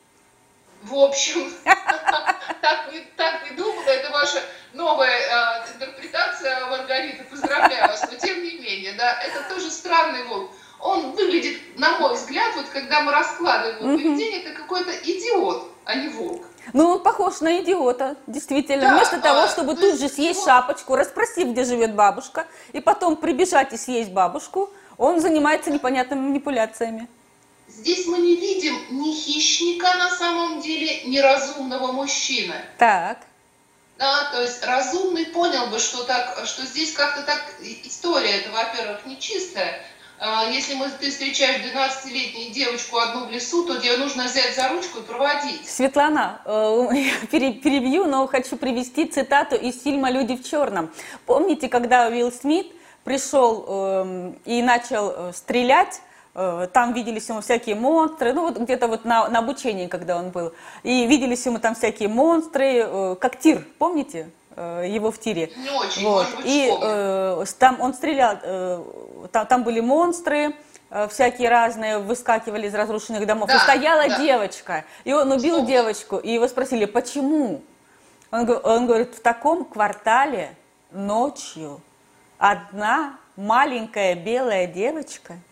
В 0.84 0.96
общем, 0.96 1.50
так, 1.64 2.92
не, 2.92 3.00
так 3.16 3.50
не 3.50 3.56
думала, 3.56 3.88
это 3.88 4.12
ваша 4.12 4.42
новая 4.74 5.18
э, 5.18 5.74
интерпретация 5.76 6.66
Маргарита, 6.68 7.24
поздравляю 7.24 7.88
вас, 7.88 8.06
но 8.12 8.18
тем 8.18 8.44
не 8.44 8.52
менее, 8.60 8.94
да, 8.98 9.18
это 9.22 9.48
тоже 9.54 9.72
странный 9.72 10.26
волк. 10.26 10.52
Он 10.82 11.12
выглядит, 11.12 11.58
на 11.78 11.98
мой 12.00 12.16
взгляд, 12.16 12.54
вот 12.58 12.66
когда 12.68 13.02
мы 13.02 13.14
раскладываем 13.14 13.78
его 13.78 13.98
поведение, 13.98 14.44
это 14.44 14.54
какой-то 14.54 14.92
идиот, 14.92 15.72
а 15.86 15.96
не 15.96 16.10
волк. 16.10 16.46
Ну, 16.74 16.90
он 16.90 17.04
похож 17.04 17.40
на 17.40 17.62
идиота, 17.62 18.18
действительно. 18.28 18.90
Да, 18.90 18.96
Вместо 18.98 19.18
а, 19.18 19.20
того, 19.20 19.48
чтобы 19.48 19.76
тут 19.76 19.98
же 19.98 20.10
съесть 20.10 20.42
его... 20.42 20.46
шапочку, 20.46 20.96
расспросив, 20.96 21.50
где 21.50 21.64
живет 21.64 21.96
бабушка, 21.96 22.46
и 22.74 22.82
потом 22.82 23.16
прибежать 23.16 23.72
и 23.72 23.78
съесть 23.78 24.12
бабушку, 24.12 24.70
он 24.98 25.22
занимается 25.22 25.72
непонятными 25.72 26.28
манипуляциями. 26.28 27.08
Здесь 27.68 28.06
мы 28.08 28.20
не 28.20 28.36
видим 28.36 28.76
ни 28.92 29.14
хищника 29.14 29.94
на 29.96 30.10
самом 30.10 30.62
деле, 30.62 31.04
ни 31.06 31.18
разумного 31.18 31.92
мужчины. 31.92 32.56
Так. 32.78 33.20
Да, 33.98 34.30
то 34.32 34.42
есть 34.42 34.64
разумный 34.66 35.26
понял 35.28 35.68
бы, 35.68 35.80
что, 35.80 36.04
так, 36.04 36.46
что 36.46 36.66
здесь 36.66 36.94
как-то 36.94 37.24
так 37.24 37.42
история 37.84 38.40
это, 38.40 38.52
во-первых, 38.52 39.06
нечистая. 39.06 39.82
А, 40.20 40.46
если 40.50 40.76
мы, 40.76 40.90
ты 40.90 41.10
встречаешь 41.10 41.62
12-летнюю 41.62 42.52
девочку 42.54 42.98
одну 42.98 43.26
в 43.26 43.32
лесу, 43.32 43.66
то 43.66 43.78
ее 43.78 43.98
нужно 43.98 44.26
взять 44.26 44.56
за 44.56 44.70
ручку 44.70 45.00
и 45.00 45.02
проводить. 45.02 45.68
Светлана, 45.68 46.42
э, 46.46 46.88
я 46.94 47.20
перебью, 47.28 48.06
но 48.06 48.28
хочу 48.28 48.56
привести 48.56 49.06
цитату 49.06 49.56
из 49.56 49.82
фильма 49.84 50.10
«Люди 50.12 50.36
в 50.36 50.50
черном». 50.50 50.92
Помните, 51.26 51.68
когда 51.68 52.08
Уилл 52.08 52.32
Смит 52.32 52.72
пришел 53.04 53.66
эм, 53.68 54.40
и 54.46 54.62
начал 54.62 55.12
э, 55.12 55.32
стрелять, 55.34 56.02
там 56.34 56.94
виделись 56.94 57.30
ему 57.30 57.42
всякие 57.42 57.76
монстры, 57.76 58.34
ну 58.34 58.42
вот 58.42 58.58
где-то 58.58 58.88
вот 58.88 59.06
на, 59.06 59.28
на 59.30 59.40
обучении, 59.40 59.86
когда 59.88 60.18
он 60.18 60.32
был. 60.32 60.54
И 60.82 61.06
виделись 61.06 61.46
ему 61.46 61.60
там 61.60 61.76
всякие 61.76 62.10
монстры, 62.10 62.84
э, 62.86 63.16
как 63.20 63.38
тир, 63.38 63.64
помните? 63.78 64.30
Э, 64.56 64.84
его 64.88 65.12
в 65.12 65.20
тире. 65.20 65.52
Не 65.56 65.70
очень, 65.70 66.04
вот. 66.04 66.24
может 66.24 66.36
быть, 66.38 66.46
И 66.46 66.72
э, 66.72 67.46
там 67.60 67.80
он 67.80 67.94
стрелял, 67.94 68.38
э, 68.42 68.84
там, 69.32 69.46
там 69.46 69.64
были 69.64 69.80
монстры, 69.80 70.56
э, 70.90 71.08
всякие 71.08 71.50
разные, 71.50 72.00
выскакивали 72.00 72.68
из 72.68 72.74
разрушенных 72.74 73.28
домов. 73.28 73.50
Да, 73.50 73.56
и 73.56 73.60
стояла 73.60 74.08
да. 74.08 74.18
девочка, 74.18 74.86
и 75.04 75.14
он 75.14 75.32
убил 75.32 75.58
Вспомнил. 75.58 75.68
девочку, 75.68 76.18
и 76.18 76.32
его 76.32 76.48
спросили, 76.48 76.86
почему? 76.86 77.62
Он, 78.32 78.50
он 78.64 78.88
говорит, 78.88 79.14
в 79.14 79.22
таком 79.22 79.66
квартале 79.66 80.56
ночью 80.92 81.80
одна 82.40 83.20
маленькая 83.36 84.16
белая 84.16 84.66
девочка– 84.66 85.36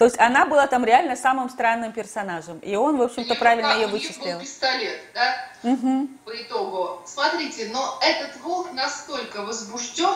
то 0.00 0.06
есть 0.06 0.18
она 0.18 0.46
была 0.46 0.66
там 0.66 0.82
реально 0.86 1.14
самым 1.14 1.50
странным 1.50 1.92
персонажем. 1.92 2.58
И 2.60 2.74
он, 2.74 2.96
в 2.96 3.02
общем-то, 3.02 3.34
правильно 3.34 3.74
ее 3.74 3.86
вычислил. 3.86 4.32
Был 4.32 4.40
пистолет, 4.40 4.98
да? 5.12 5.46
Угу. 5.62 6.08
По 6.24 6.42
итогу. 6.42 7.02
Смотрите, 7.04 7.68
но 7.70 7.98
этот 8.00 8.40
волк 8.40 8.72
настолько 8.72 9.42
возбужден, 9.42 10.14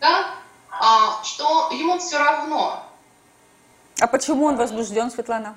да, 0.00 0.30
а, 0.70 1.22
что 1.24 1.68
ему 1.72 1.98
все 1.98 2.16
равно. 2.16 2.82
А 4.00 4.06
почему 4.06 4.46
он 4.46 4.56
возбужден, 4.56 5.10
Светлана? 5.10 5.56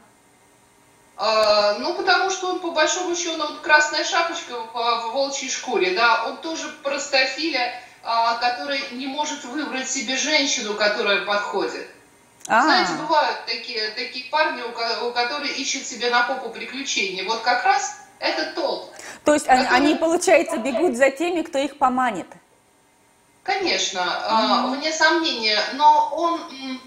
А, 1.15 1.75
ну, 1.79 1.93
потому 1.93 2.29
что 2.29 2.49
он, 2.49 2.59
по 2.59 2.71
большому 2.71 3.15
счету, 3.15 3.37
вот 3.37 3.61
красная 3.61 4.03
шапочка 4.03 4.51
в, 4.59 4.73
в 4.73 5.13
волчьей 5.13 5.49
шкуре, 5.49 5.95
да, 5.95 6.25
он 6.25 6.41
тоже 6.41 6.67
простофиля, 6.83 7.73
а, 8.03 8.35
который 8.39 8.81
не 8.91 9.07
может 9.07 9.45
выбрать 9.45 9.89
себе 9.89 10.17
женщину, 10.17 10.73
которая 10.73 11.25
подходит. 11.25 11.87
А-а-а. 12.47 12.63
Знаете, 12.63 12.93
бывают 13.01 13.45
такие, 13.45 13.89
такие 13.91 14.25
парни, 14.25 14.61
у, 14.61 15.11
которых 15.11 15.57
ищут 15.57 15.85
себе 15.85 16.09
на 16.09 16.23
попу 16.23 16.49
приключения. 16.49 17.23
Вот 17.25 17.41
как 17.41 17.63
раз 17.63 17.97
это 18.19 18.51
тот. 18.53 18.91
То 19.23 19.33
есть 19.33 19.45
который... 19.45 19.67
они, 19.67 19.95
получается, 19.95 20.57
бегут 20.57 20.95
за 20.95 21.09
теми, 21.09 21.41
кто 21.41 21.57
их 21.59 21.77
поманит? 21.77 22.27
Конечно, 23.43 23.99
mm-hmm. 23.99 24.77
вне 24.77 24.91
сомнения. 24.91 25.59
Но 25.73 26.09
он 26.13 26.79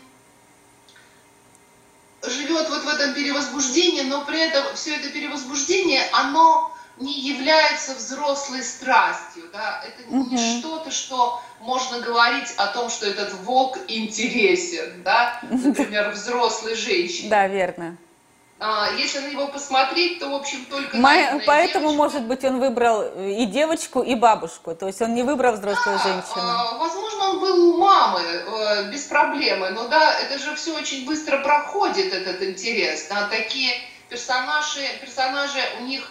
живет 2.23 2.69
вот 2.69 2.83
в 2.83 2.89
этом 2.89 3.15
перевозбуждении, 3.15 4.03
но 4.03 4.25
при 4.25 4.41
этом 4.41 4.75
все 4.75 4.97
это 4.97 5.09
перевозбуждение, 5.09 6.07
оно 6.13 6.75
не 6.99 7.21
является 7.21 7.95
взрослой 7.95 8.62
страстью, 8.62 9.45
да, 9.53 9.83
это 9.87 10.09
угу. 10.09 10.31
не 10.31 10.59
что-то, 10.59 10.91
что 10.91 11.41
можно 11.61 12.00
говорить 12.00 12.55
о 12.57 12.69
том, 12.69 12.91
что 12.91 13.07
этот 13.07 13.33
волк 13.43 13.79
интересен, 13.88 15.03
да, 15.03 15.41
например, 15.43 16.11
взрослой 16.11 16.75
женщине. 16.75 17.29
Да, 17.29 17.47
верно. 17.49 17.97
А, 18.59 18.88
если 18.97 19.19
на 19.19 19.29
него 19.31 19.49
посмотреть, 19.49 20.19
то, 20.19 20.31
в 20.31 20.35
общем, 20.35 20.65
только 20.65 20.97
Мой, 20.97 21.43
Поэтому, 21.47 21.91
девочка. 21.91 22.03
может 22.03 22.23
быть, 22.23 22.43
он 22.43 22.59
выбрал 22.59 23.03
и 23.03 23.45
девочку, 23.45 24.00
и 24.00 24.15
бабушку. 24.15 24.75
То 24.75 24.87
есть 24.87 25.03
он 25.03 25.15
не 25.15 25.23
выбрал 25.23 25.53
взрослую 25.53 25.99
да, 25.99 26.03
женщину. 26.03 26.41
А, 26.41 26.79
возможно, 26.79 27.25
он 27.31 27.41
был 27.41 27.75
у 27.75 27.76
мамы 27.76 28.21
э, 28.23 28.91
без 28.91 29.03
проблемы. 29.05 29.71
Но 29.71 29.88
да, 29.88 30.19
это 30.21 30.38
же 30.38 30.55
все 30.55 30.75
очень 30.75 31.05
быстро 31.05 31.38
проходит, 31.43 32.15
этот 32.15 32.43
интерес. 32.43 33.09
Да, 33.11 33.29
такие 33.29 33.75
персонажи, 34.09 34.81
персонажи 35.03 35.61
у 35.81 35.85
них 35.85 36.11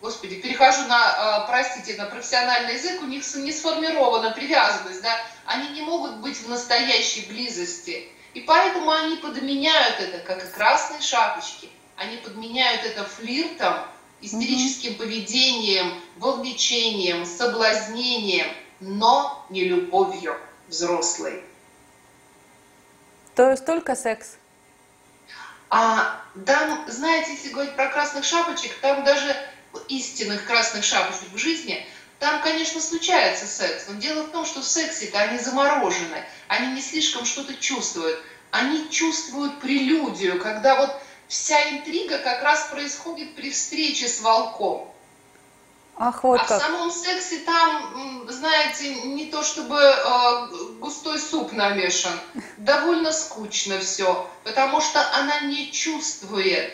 господи, 0.00 0.36
перехожу 0.36 0.86
на, 0.86 0.96
а, 0.96 1.46
простите, 1.46 1.96
на 1.96 2.06
профессиональный 2.06 2.74
язык, 2.74 3.02
у 3.02 3.06
них 3.06 3.24
не 3.36 3.52
сформирована 3.52 4.30
привязанность, 4.30 5.02
да, 5.02 5.14
они 5.46 5.70
не 5.70 5.82
могут 5.82 6.16
быть 6.18 6.38
в 6.38 6.48
настоящей 6.48 7.26
близости. 7.26 8.08
И 8.34 8.40
поэтому 8.40 8.90
они 8.90 9.16
подменяют 9.16 10.00
это, 10.00 10.18
как 10.18 10.44
и 10.44 10.48
красные 10.48 11.00
шапочки, 11.00 11.68
они 11.96 12.18
подменяют 12.18 12.84
это 12.84 13.04
флиртом, 13.04 13.74
истерическим 14.20 14.92
mm-hmm. 14.92 14.98
поведением, 14.98 16.00
вовлечением, 16.16 17.24
соблазнением, 17.24 18.46
но 18.80 19.44
не 19.48 19.64
любовью 19.64 20.36
взрослой. 20.68 21.42
То 23.34 23.50
есть 23.50 23.64
только 23.64 23.94
секс? 23.94 24.36
А 25.70 26.20
там, 26.46 26.84
знаете, 26.88 27.32
если 27.32 27.50
говорить 27.50 27.76
про 27.76 27.88
красных 27.88 28.24
шапочек, 28.24 28.74
там 28.80 29.04
даже 29.04 29.36
истинных 29.88 30.46
красных 30.46 30.84
шапочек 30.84 31.32
в 31.32 31.38
жизни, 31.38 31.86
там, 32.18 32.42
конечно, 32.42 32.80
случается 32.80 33.46
секс, 33.46 33.84
но 33.88 33.94
дело 33.94 34.24
в 34.24 34.30
том, 34.30 34.44
что 34.44 34.60
в 34.60 34.66
сексе-то 34.66 35.20
они 35.20 35.38
заморожены, 35.38 36.24
они 36.48 36.74
не 36.74 36.82
слишком 36.82 37.24
что-то 37.24 37.54
чувствуют. 37.54 38.18
Они 38.50 38.88
чувствуют 38.90 39.60
прелюдию, 39.60 40.40
когда 40.40 40.76
вот 40.76 40.90
вся 41.28 41.70
интрига 41.70 42.18
как 42.18 42.42
раз 42.42 42.68
происходит 42.70 43.36
при 43.36 43.50
встрече 43.50 44.08
с 44.08 44.20
волком. 44.20 44.90
Ах, 46.00 46.22
вот 46.22 46.40
а 46.40 46.44
как. 46.44 46.60
в 46.60 46.64
самом 46.64 46.90
сексе 46.90 47.38
там, 47.38 48.26
знаете, 48.28 48.94
не 49.02 49.26
то 49.26 49.42
чтобы 49.42 49.76
э, 49.76 50.46
густой 50.78 51.18
суп 51.18 51.52
намешан, 51.52 52.12
довольно 52.56 53.12
скучно 53.12 53.80
все, 53.80 54.30
потому 54.44 54.80
что 54.80 55.00
она 55.16 55.40
не 55.40 55.72
чувствует. 55.72 56.72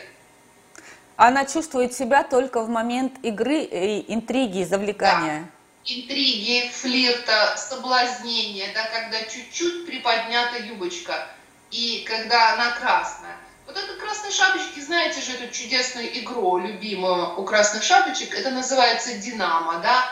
Она 1.17 1.45
чувствует 1.45 1.95
себя 1.95 2.25
только 2.25 2.63
в 2.63 2.69
момент 2.69 3.15
игры, 3.23 3.61
и 3.61 4.13
интриги, 4.13 4.65
завлекания. 4.65 5.43
Да. 5.43 5.93
Интриги, 5.95 6.71
флирта, 6.73 7.55
соблазнения, 7.57 8.73
да, 8.75 8.85
когда 8.87 9.21
чуть-чуть 9.23 9.87
приподнята 9.87 10.59
юбочка, 10.59 11.27
и 11.71 12.05
когда 12.09 12.55
она 12.55 12.73
красная. 12.73 13.37
Вот 13.67 13.77
это 13.77 13.95
красные 14.01 14.33
шапочки, 14.33 14.81
знаете 14.81 15.21
же 15.21 15.33
эту 15.33 15.53
чудесную 15.53 16.19
игру, 16.21 16.59
любимую 16.59 17.39
у 17.39 17.45
красных 17.45 17.83
шапочек, 17.83 18.35
это 18.35 18.51
называется 18.51 19.15
«Динамо», 19.19 19.81
да? 19.83 20.05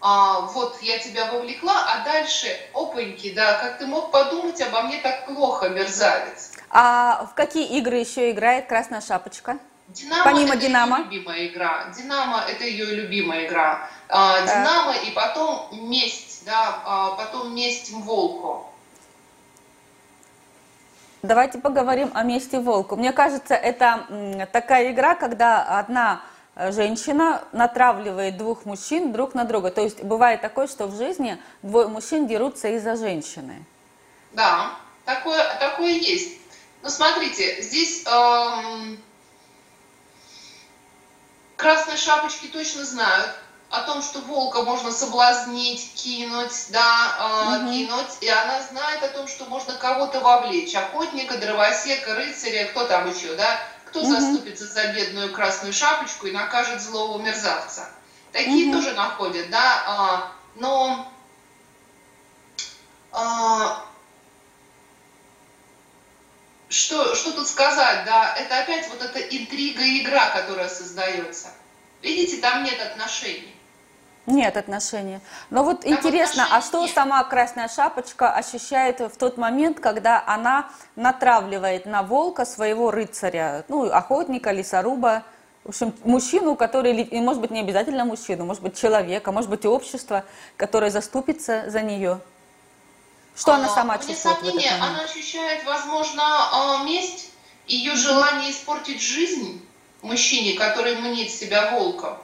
А, 0.00 0.42
вот 0.42 0.80
я 0.82 0.98
тебя 0.98 1.32
вовлекла, 1.32 1.74
а 1.88 2.04
дальше, 2.04 2.48
опаньки, 2.74 3.32
да, 3.34 3.58
как 3.58 3.78
ты 3.78 3.86
мог 3.86 4.12
подумать 4.12 4.60
обо 4.60 4.82
мне 4.82 4.98
так 4.98 5.26
плохо, 5.26 5.68
мерзавец. 5.70 6.52
А 6.70 7.26
в 7.30 7.34
какие 7.34 7.78
игры 7.78 7.96
еще 7.96 8.30
играет 8.30 8.66
красная 8.66 9.00
шапочка? 9.00 9.58
Динамо 9.88 10.24
Помимо 10.24 10.54
это 10.54 10.56
Динамо? 10.56 10.98
ее 10.98 11.04
любимая 11.04 11.46
игра. 11.46 11.84
Динамо 11.96 12.44
это 12.48 12.64
ее 12.64 12.86
любимая 12.86 13.46
игра. 13.46 13.88
А, 14.08 14.42
Динамо 14.42 14.94
и 14.96 15.10
потом 15.12 15.68
месть, 15.88 16.44
да, 16.44 16.80
а, 16.84 17.10
потом 17.12 17.54
месть 17.54 17.92
волку. 17.92 18.66
Давайте 21.22 21.58
поговорим 21.58 22.10
о 22.14 22.22
месте 22.22 22.60
волку. 22.60 22.96
Мне 22.96 23.12
кажется, 23.12 23.54
это 23.54 24.46
такая 24.52 24.92
игра, 24.92 25.14
когда 25.14 25.78
одна 25.78 26.20
женщина 26.56 27.42
натравливает 27.52 28.36
двух 28.36 28.64
мужчин 28.64 29.12
друг 29.12 29.34
на 29.34 29.44
друга. 29.44 29.70
То 29.70 29.82
есть 29.82 30.02
бывает 30.02 30.40
такое, 30.40 30.66
что 30.68 30.86
в 30.86 30.96
жизни 30.96 31.38
двое 31.62 31.88
мужчин 31.88 32.26
дерутся 32.26 32.68
из-за 32.68 32.96
женщины. 32.96 33.64
Да, 34.32 34.72
такое, 35.04 35.42
такое 35.58 35.92
есть. 35.92 36.38
Но 36.82 36.90
смотрите, 36.90 37.60
здесь 37.62 38.04
эм, 38.06 38.98
красные 41.56 41.96
шапочки 41.96 42.46
точно 42.46 42.84
знают, 42.84 43.34
о 43.70 43.82
том, 43.82 44.02
что 44.02 44.20
волка 44.20 44.62
можно 44.62 44.92
соблазнить, 44.92 45.94
кинуть, 45.94 46.66
да, 46.70 47.60
э, 47.64 47.70
кинуть, 47.70 48.18
и 48.20 48.28
она 48.28 48.62
знает 48.62 49.02
о 49.02 49.08
том, 49.08 49.26
что 49.26 49.44
можно 49.46 49.74
кого-то 49.74 50.20
вовлечь, 50.20 50.74
охотника, 50.74 51.36
дровосека, 51.38 52.14
рыцаря, 52.14 52.66
кто 52.66 52.86
там 52.86 53.10
еще, 53.12 53.34
да, 53.34 53.58
кто 53.86 54.00
угу. 54.00 54.10
заступится 54.10 54.66
за 54.66 54.92
бедную 54.92 55.32
красную 55.32 55.72
шапочку 55.72 56.26
и 56.26 56.32
накажет 56.32 56.80
злого 56.80 57.20
мерзавца. 57.20 57.88
Такие 58.32 58.68
угу. 58.68 58.76
тоже 58.76 58.92
находят, 58.92 59.50
да, 59.50 60.30
э, 60.56 60.60
но 60.60 61.12
э, 63.12 63.85
что, 66.68 67.14
что 67.14 67.32
тут 67.32 67.46
сказать, 67.46 68.04
да, 68.04 68.34
это 68.36 68.60
опять 68.60 68.88
вот 68.88 69.02
эта 69.02 69.20
интрига 69.20 69.82
и 69.82 70.02
игра, 70.02 70.30
которая 70.30 70.68
создается. 70.68 71.48
Видите, 72.02 72.40
там 72.40 72.64
нет 72.64 72.80
отношений. 72.80 73.54
Нет 74.26 74.56
отношения. 74.56 75.20
Но 75.50 75.62
вот 75.62 75.82
там 75.82 75.92
интересно, 75.92 76.48
а 76.50 76.60
что 76.60 76.82
нет. 76.82 76.94
сама 76.94 77.22
Красная 77.24 77.68
Шапочка 77.68 78.32
ощущает 78.32 79.00
в 79.00 79.16
тот 79.16 79.38
момент, 79.38 79.78
когда 79.78 80.22
она 80.26 80.68
натравливает 80.96 81.86
на 81.86 82.02
волка 82.02 82.44
своего 82.44 82.90
рыцаря, 82.90 83.64
ну, 83.68 83.88
охотника, 83.88 84.50
лесоруба, 84.50 85.22
в 85.62 85.68
общем, 85.68 85.94
мужчину, 86.04 86.56
который, 86.56 87.08
может 87.20 87.40
быть 87.40 87.50
не 87.50 87.60
обязательно 87.60 88.04
мужчину, 88.04 88.44
может 88.44 88.62
быть 88.62 88.78
человека, 88.78 89.30
может 89.30 89.50
быть 89.50 89.64
общество, 89.64 90.24
которое 90.56 90.90
заступится 90.90 91.70
за 91.70 91.82
нее. 91.82 92.20
Что 93.36 93.52
а, 93.52 93.56
она 93.56 93.68
сама 93.68 93.98
чувствует 93.98 94.38
в 94.38 94.42
этот 94.42 94.54
момент? 94.54 94.82
Она 94.82 95.00
ощущает, 95.02 95.64
возможно, 95.64 96.22
а, 96.22 96.84
месть, 96.84 97.30
ее 97.66 97.94
желание 97.94 98.50
испортить 98.50 99.02
жизнь 99.02 99.64
мужчине, 100.02 100.58
который 100.58 100.96
мнит 100.96 101.30
себя 101.30 101.72
волком. 101.72 102.16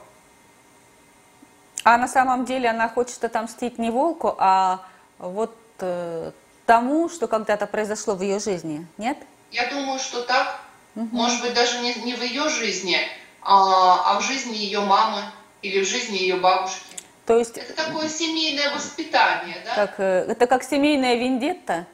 А 1.83 1.97
на 1.97 2.07
самом 2.07 2.45
деле 2.45 2.69
она 2.69 2.87
хочет 2.87 3.23
отомстить 3.23 3.77
не 3.77 3.91
волку, 3.91 4.35
а 4.39 4.85
вот 5.19 5.53
э, 5.79 6.31
тому, 6.65 7.09
что 7.09 7.27
когда-то 7.27 7.67
произошло 7.67 8.15
в 8.15 8.21
ее 8.21 8.39
жизни, 8.39 8.87
нет? 8.97 9.17
Я 9.51 9.69
думаю, 9.69 9.99
что 9.99 10.21
так. 10.21 10.61
Угу. 10.95 11.09
Может 11.11 11.41
быть, 11.41 11.53
даже 11.53 11.79
не, 11.79 11.93
не 11.95 12.15
в 12.15 12.23
ее 12.23 12.47
жизни, 12.49 12.97
а, 13.41 14.13
а 14.13 14.19
в 14.19 14.23
жизни 14.23 14.55
ее 14.55 14.79
мамы 14.79 15.23
или 15.61 15.83
в 15.83 15.87
жизни 15.87 16.17
ее 16.17 16.37
бабушки. 16.37 16.92
То 17.25 17.37
есть... 17.37 17.57
Это 17.57 17.73
такое 17.73 18.09
семейное 18.09 18.73
воспитание, 18.73 19.57
да? 19.65 19.75
Так, 19.75 19.99
э, 19.99 20.25
это 20.29 20.45
как 20.45 20.63
семейная 20.63 21.15
вендетта? 21.15 21.85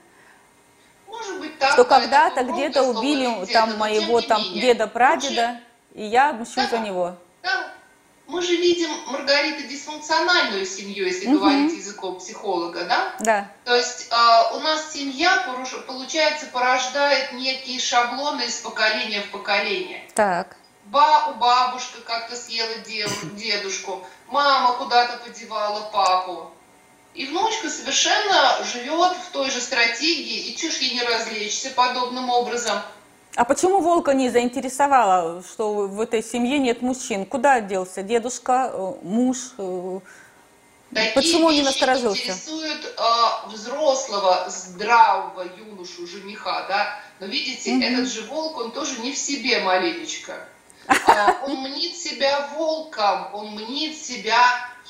Может 1.07 1.39
быть, 1.39 1.57
так. 1.59 1.73
Что 1.73 1.85
когда-то 1.85 2.43
где-то 2.43 2.83
убили 2.83 3.45
там 3.51 3.77
моего 3.77 4.21
там 4.21 4.41
деда-прадеда, 4.53 5.59
и 5.93 6.05
я 6.05 6.33
мщу 6.33 6.55
да, 6.55 6.67
за 6.67 6.79
него. 6.79 7.15
Да, 7.43 7.71
мы 8.29 8.41
же 8.43 8.55
видим, 8.55 8.89
Маргарита, 9.07 9.63
дисфункциональную 9.63 10.65
семью, 10.65 11.05
если 11.05 11.27
угу. 11.27 11.39
говорить 11.39 11.73
языком 11.73 12.19
психолога, 12.19 12.85
да? 12.85 13.15
Да. 13.19 13.51
То 13.65 13.75
есть 13.75 14.07
э, 14.11 14.55
у 14.55 14.59
нас 14.59 14.93
семья, 14.93 15.45
получается, 15.87 16.45
порождает 16.47 17.33
некие 17.33 17.79
шаблоны 17.79 18.43
из 18.43 18.57
поколения 18.57 19.21
в 19.21 19.31
поколение. 19.31 20.03
Так. 20.13 20.55
Ба, 20.85 21.35
бабушка 21.39 22.01
как-то 22.01 22.35
съела 22.35 22.77
дедушку, 23.33 24.07
мама 24.29 24.77
куда-то 24.77 25.17
подевала 25.17 25.89
папу. 25.91 26.51
И 27.13 27.25
внучка 27.25 27.69
совершенно 27.69 28.63
живет 28.63 29.17
в 29.17 29.31
той 29.31 29.49
же 29.49 29.59
стратегии, 29.59 30.49
и 30.49 30.55
чушь 30.55 30.77
ей 30.77 30.93
не 30.93 31.03
развлечься 31.03 31.71
подобным 31.71 32.29
образом– 32.29 32.81
а 33.35 33.45
почему 33.45 33.79
волка 33.79 34.13
не 34.13 34.29
заинтересовало, 34.29 35.43
что 35.43 35.87
в 35.87 36.01
этой 36.01 36.23
семье 36.23 36.57
нет 36.57 36.81
мужчин? 36.81 37.25
Куда 37.25 37.61
делся 37.61 38.01
дедушка, 38.01 38.71
э, 38.73 38.93
муж? 39.03 39.37
Э, 39.57 39.99
Такие 40.93 41.13
почему 41.13 41.51
не 41.51 41.61
насторожился? 41.61 42.21
интересуют 42.21 42.85
э, 42.85 43.47
взрослого, 43.47 44.49
здравого 44.49 45.45
юношу, 45.57 46.07
жениха, 46.07 46.65
да? 46.67 46.99
Но 47.19 47.27
видите, 47.27 47.71
mm-hmm. 47.71 47.83
этот 47.83 48.11
же 48.11 48.23
волк, 48.23 48.57
он 48.57 48.71
тоже 48.71 48.99
не 48.99 49.11
в 49.13 49.17
себе 49.17 49.59
маленечко. 49.59 50.33
А, 50.89 51.45
он 51.45 51.62
мнит 51.62 51.95
себя 51.95 52.49
волком, 52.56 53.30
он 53.34 53.52
мнит 53.52 53.95
себя 53.95 54.39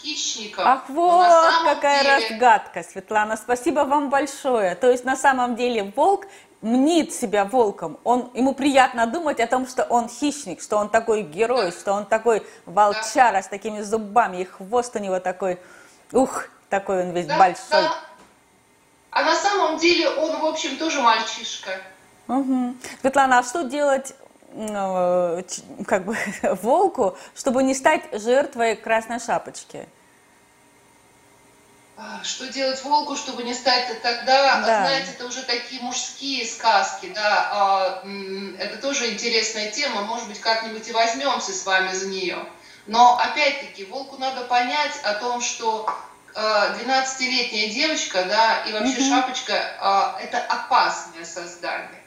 хищником. 0.02 0.66
Ах, 0.66 0.84
вот 0.88 1.28
какая 1.66 2.04
деле... 2.04 2.30
разгадка, 2.30 2.84
Светлана. 2.84 3.38
Спасибо 3.38 3.82
вам 3.82 4.10
большое. 4.10 4.76
То 4.76 4.90
есть 4.90 5.04
на 5.04 5.16
самом 5.16 5.56
деле 5.56 5.92
волк 5.96 6.26
мнит 6.62 7.14
себя 7.14 7.46
волком, 7.46 8.00
он, 8.04 8.32
ему 8.34 8.54
приятно 8.54 9.08
думать 9.08 9.40
о 9.40 9.48
том, 9.48 9.68
что 9.68 9.84
он 9.84 10.10
хищник, 10.10 10.62
что 10.62 10.78
он 10.78 10.90
такой 10.90 11.22
герой, 11.22 11.72
что 11.72 11.94
он 11.94 12.06
такой 12.06 12.46
волчара 12.66 13.42
с 13.42 13.48
такими 13.48 13.82
зубами, 13.82 14.42
и 14.42 14.46
хвост 14.46 14.96
у 14.96 15.00
него 15.00 15.20
такой, 15.20 15.60
ух, 16.12 16.48
такой 16.70 17.04
он 17.04 17.12
весь 17.12 17.28
да, 17.28 17.38
большой. 17.38 17.84
Да. 17.84 17.94
А 19.12 19.24
на 19.24 19.36
самом 19.36 19.78
деле 19.78 20.10
он, 20.10 20.40
в 20.40 20.46
общем, 20.46 20.78
тоже 20.78 21.02
мальчишка. 21.02 21.72
Угу. 22.28 22.76
Светлана, 23.02 23.40
а 23.40 23.44
что 23.44 23.64
делать 23.64 24.14
как 25.86 26.06
бы 26.06 26.18
волку, 26.62 27.18
чтобы 27.36 27.64
не 27.64 27.74
стать 27.74 28.04
жертвой 28.12 28.76
красной 28.76 29.20
шапочки? 29.20 29.88
А, 32.02 32.24
что 32.24 32.48
делать 32.48 32.82
волку, 32.86 33.18
чтобы 33.18 33.44
не 33.44 33.54
стать 33.54 34.02
тогда, 34.02 34.62
да. 34.62 34.64
знаете, 34.64 35.12
это 35.12 35.26
уже 35.26 35.44
такие 35.44 35.82
мужские 35.82 36.46
сказки, 36.48 37.12
да, 37.14 37.50
а, 37.52 38.04
это 38.58 38.78
тоже 38.78 39.12
интересная 39.12 39.70
тема, 39.70 40.04
может 40.04 40.30
быть, 40.30 40.40
как-нибудь 40.40 40.88
и 40.88 40.94
возьмемся 40.94 41.52
с 41.52 41.66
вами 41.66 41.92
за 41.92 42.08
нее. 42.08 42.38
Но 42.88 43.20
опять-таки 43.20 43.84
волку 43.84 44.18
надо 44.18 44.46
понять 44.46 44.98
о 45.04 45.16
том, 45.16 45.42
что 45.42 45.94
12-летняя 46.34 47.70
девочка, 47.70 48.24
да, 48.24 48.64
и 48.64 48.72
вообще 48.72 49.00
mm-hmm. 49.00 49.10
шапочка– 49.10 50.18
это 50.22 50.40
опасное 50.40 51.26
создание. 51.26 51.99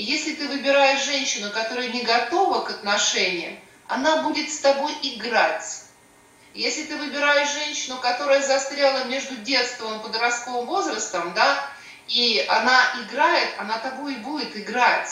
И 0.00 0.02
если 0.02 0.32
ты 0.32 0.48
выбираешь 0.48 1.04
женщину, 1.04 1.50
которая 1.50 1.88
не 1.88 2.00
готова 2.00 2.64
к 2.64 2.70
отношениям, 2.70 3.54
она 3.86 4.22
будет 4.22 4.50
с 4.50 4.60
тобой 4.60 4.90
играть. 5.02 5.82
Если 6.54 6.84
ты 6.84 6.96
выбираешь 6.96 7.52
женщину, 7.52 7.98
которая 7.98 8.40
застряла 8.40 9.04
между 9.04 9.36
детством 9.36 9.98
и 9.98 10.02
подростковым 10.02 10.64
возрастом, 10.64 11.34
да, 11.34 11.62
и 12.08 12.42
она 12.48 12.82
играет, 13.02 13.50
она 13.58 13.76
тобой 13.76 14.14
и 14.14 14.20
будет 14.20 14.56
играть. 14.56 15.10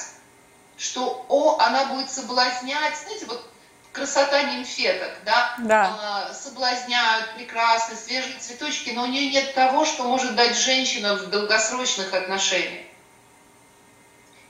Что 0.79 1.27
о, 1.29 1.59
она 1.59 1.85
будет 1.93 2.11
соблазнять, 2.11 2.97
знаете, 2.97 3.27
вот 3.27 3.47
красота 3.93 4.43
нимфеток, 4.43 5.13
да, 5.27 5.55
да. 5.59 6.31
Э, 6.31 6.35
соблазняют 6.35 7.35
прекрасно, 7.35 7.95
свежие 7.95 8.39
цветочки, 8.39 8.93
но 8.95 9.03
у 9.03 9.07
нее 9.07 9.29
нет 9.29 9.53
того, 9.53 9.85
что 9.85 10.05
может 10.05 10.35
дать 10.35 10.57
женщина 10.57 11.15
в 11.15 11.27
долгосрочных 11.27 12.15
отношениях. 12.15 12.88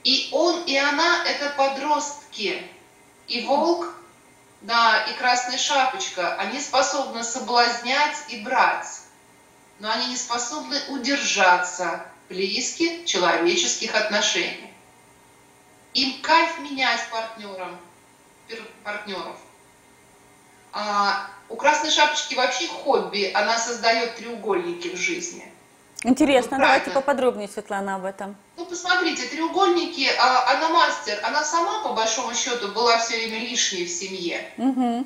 И 0.03 0.29
он, 0.31 0.63
и 0.63 0.77
она– 0.77 1.23
это 1.25 1.49
подростки. 1.51 2.65
И 3.27 3.45
волк, 3.45 3.93
да, 4.61 5.03
и 5.03 5.13
красная 5.13 5.57
шапочка, 5.57 6.35
они 6.35 6.59
способны 6.59 7.23
соблазнять 7.23 8.17
и 8.29 8.41
брать, 8.41 9.01
но 9.79 9.91
они 9.91 10.07
не 10.07 10.17
способны 10.17 10.79
удержаться 10.89 12.05
близких 12.27 13.05
человеческих 13.05 13.93
отношений. 13.95 14.73
Им 15.93 16.21
кайф 16.21 16.59
менять 16.59 17.01
партнером, 17.09 17.79
партнеров. 18.83 19.37
А 20.71 21.29
у 21.49 21.55
красной 21.55 21.89
шапочки 21.89 22.35
вообще 22.35 22.67
хобби, 22.67 23.31
она 23.33 23.57
создает 23.57 24.15
треугольники 24.15 24.89
в 24.89 24.97
жизни. 24.97 25.48
Интересно, 26.03 26.57
ну, 26.57 26.63
давайте 26.63 26.91
поподробнее, 26.91 27.49
Светлана, 27.49 27.95
об 27.95 28.05
этом. 28.05 28.37
Ну, 28.55 28.65
посмотрите, 28.65 29.27
треугольники, 29.27 30.09
а, 30.17 30.55
она 30.55 30.69
мастер, 30.69 31.19
она 31.23 31.43
сама, 31.43 31.83
по 31.83 31.89
большому 31.89 32.33
счету, 32.33 32.69
была 32.69 32.97
все 32.99 33.17
время 33.17 33.39
лишней 33.39 33.85
в 33.85 33.89
семье. 33.89 34.49
Угу. 34.57 35.05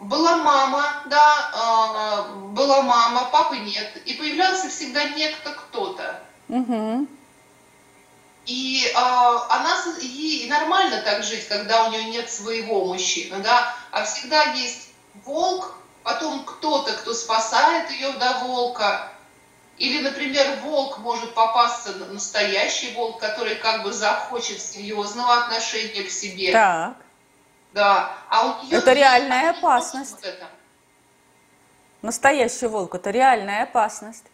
Была 0.00 0.36
мама, 0.36 1.02
да, 1.06 1.50
а, 1.52 2.22
была 2.52 2.82
мама, 2.82 3.28
папы 3.32 3.58
нет. 3.58 4.00
И 4.06 4.14
появлялся 4.14 4.68
всегда 4.68 5.04
некто 5.08 5.50
кто-то. 5.50 6.22
Угу. 6.48 7.08
И 8.46 8.92
а, 8.94 9.46
она, 9.56 9.76
ей 10.00 10.48
нормально 10.48 11.02
так 11.02 11.24
жить, 11.24 11.48
когда 11.48 11.86
у 11.86 11.90
нее 11.90 12.04
нет 12.04 12.30
своего 12.30 12.84
мужчины, 12.86 13.38
да, 13.38 13.74
а 13.90 14.04
всегда 14.04 14.44
есть 14.52 14.90
волк, 15.24 15.74
потом 16.04 16.44
кто-то, 16.44 16.92
кто 16.92 17.12
спасает 17.12 17.90
ее 17.90 18.12
до 18.12 18.38
волка, 18.44 19.09
или, 19.80 20.02
например, 20.02 20.58
волк 20.62 20.98
может 20.98 21.32
попасться, 21.32 21.94
настоящий 22.12 22.92
волк, 22.92 23.18
который 23.18 23.54
как 23.54 23.82
бы 23.82 23.94
захочет 23.94 24.60
серьезного 24.60 25.38
отношения 25.38 26.02
к 26.02 26.10
себе. 26.10 26.52
Так. 26.52 26.96
Да. 27.72 28.12
А 28.28 28.44
у 28.44 28.66
нее 28.66 28.76
это 28.76 28.92
реальная 28.92 29.50
опасность. 29.50 30.16
Вот 30.16 30.24
это. 30.24 30.46
Настоящий 32.02 32.66
волк, 32.66 32.94
это 32.94 33.08
реальная 33.08 33.62
опасность. 33.62 34.24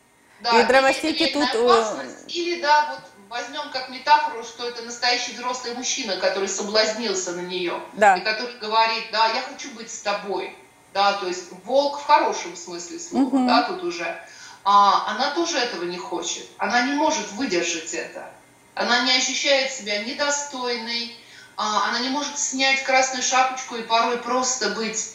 Да, 0.40 0.60
и 0.60 0.66
дровосеки 0.66 1.28
тут... 1.32 1.54
Э, 1.54 1.64
опасность, 1.64 2.34
или, 2.34 2.60
да, 2.60 2.88
вот 2.90 3.00
возьмем 3.28 3.70
как 3.70 3.88
метафору, 3.88 4.42
что 4.42 4.68
это 4.68 4.82
настоящий 4.82 5.32
взрослый 5.32 5.74
мужчина, 5.74 6.16
который 6.16 6.48
соблазнился 6.48 7.32
на 7.32 7.42
нее. 7.42 7.80
Да. 7.92 8.16
И 8.16 8.20
который 8.22 8.58
говорит, 8.58 9.04
да, 9.12 9.28
я 9.28 9.42
хочу 9.42 9.70
быть 9.76 9.92
с 9.92 10.00
тобой. 10.00 10.56
Да, 10.92 11.12
то 11.12 11.28
есть 11.28 11.52
волк 11.64 12.00
в 12.00 12.04
хорошем 12.04 12.56
смысле 12.56 12.98
слова, 12.98 13.26
угу. 13.26 13.46
да, 13.46 13.62
тут 13.62 13.84
уже 13.84 14.20
а 14.68 15.04
она 15.12 15.30
тоже 15.30 15.58
этого 15.58 15.84
не 15.84 15.96
хочет. 15.96 16.44
Она 16.58 16.82
не 16.82 16.94
может 16.94 17.30
выдержать 17.32 17.94
это. 17.94 18.28
Она 18.74 19.04
не 19.04 19.16
ощущает 19.16 19.70
себя 19.70 20.02
недостойной, 20.02 21.16
а 21.56 21.88
она 21.88 22.00
не 22.00 22.08
может 22.08 22.36
снять 22.36 22.82
красную 22.82 23.22
шапочку 23.22 23.76
и 23.76 23.82
порой 23.82 24.18
просто 24.18 24.70
быть 24.70 25.14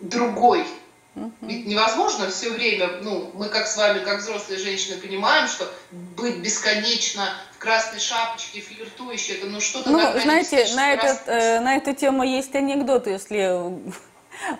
другой. 0.00 0.66
Ведь 1.40 1.66
невозможно 1.66 2.28
все 2.28 2.50
время, 2.50 2.98
ну, 3.00 3.30
мы 3.32 3.48
как 3.48 3.66
с 3.66 3.78
вами, 3.78 4.04
как 4.04 4.18
взрослые 4.18 4.58
женщины, 4.58 5.00
понимаем, 5.00 5.48
что 5.48 5.72
быть 5.90 6.40
бесконечно 6.40 7.32
в 7.54 7.58
красной 7.58 7.98
шапочке, 7.98 8.60
флиртующей, 8.60 9.36
это 9.36 9.46
ну 9.46 9.60
что-то... 9.60 9.88
Ну, 9.88 10.00
знаете, 10.20 10.68
на, 10.74 10.92
этот, 10.92 11.28
э, 11.28 11.60
на 11.60 11.76
эту 11.76 11.94
тему 11.94 12.24
есть 12.24 12.54
анекдот, 12.54 13.06
если 13.06 13.72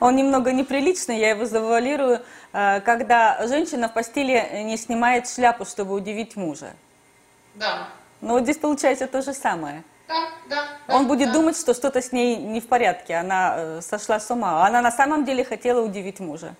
он 0.00 0.16
немного 0.16 0.52
неприличный, 0.52 1.18
я 1.18 1.30
его 1.30 1.44
завуалирую, 1.44 2.22
когда 2.52 3.46
женщина 3.46 3.88
в 3.88 3.94
постели 3.94 4.62
не 4.64 4.76
снимает 4.76 5.28
шляпу, 5.28 5.64
чтобы 5.64 5.94
удивить 5.94 6.36
мужа. 6.36 6.74
Да. 7.54 7.88
Ну 8.20 8.34
вот 8.34 8.44
здесь 8.44 8.58
получается 8.58 9.06
то 9.06 9.22
же 9.22 9.32
самое. 9.32 9.82
Да, 10.08 10.28
да. 10.48 10.68
Он 10.88 11.02
да, 11.02 11.08
будет 11.08 11.28
да. 11.28 11.34
думать, 11.34 11.56
что 11.58 11.74
что-то 11.74 12.00
с 12.02 12.12
ней 12.12 12.36
не 12.36 12.60
в 12.60 12.68
порядке, 12.68 13.16
она 13.16 13.54
э, 13.56 13.80
сошла 13.82 14.20
с 14.20 14.30
ума. 14.30 14.66
Она 14.66 14.82
на 14.82 14.92
самом 14.92 15.24
деле 15.24 15.44
хотела 15.44 15.80
удивить 15.80 16.20
мужа. 16.20 16.54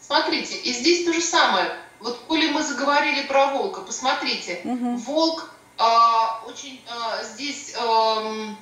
Смотрите, 0.00 0.56
и 0.56 0.72
здесь 0.72 1.04
то 1.04 1.12
же 1.12 1.20
самое. 1.20 1.70
Вот 2.00 2.18
коли 2.28 2.50
мы 2.50 2.62
заговорили 2.62 3.26
про 3.26 3.48
волка, 3.48 3.80
посмотрите, 3.82 4.60
угу. 4.64 4.96
волк 4.96 5.50
э, 5.78 5.82
очень 6.46 6.82
э, 6.88 7.24
здесь... 7.24 7.74
Э, 7.78 8.54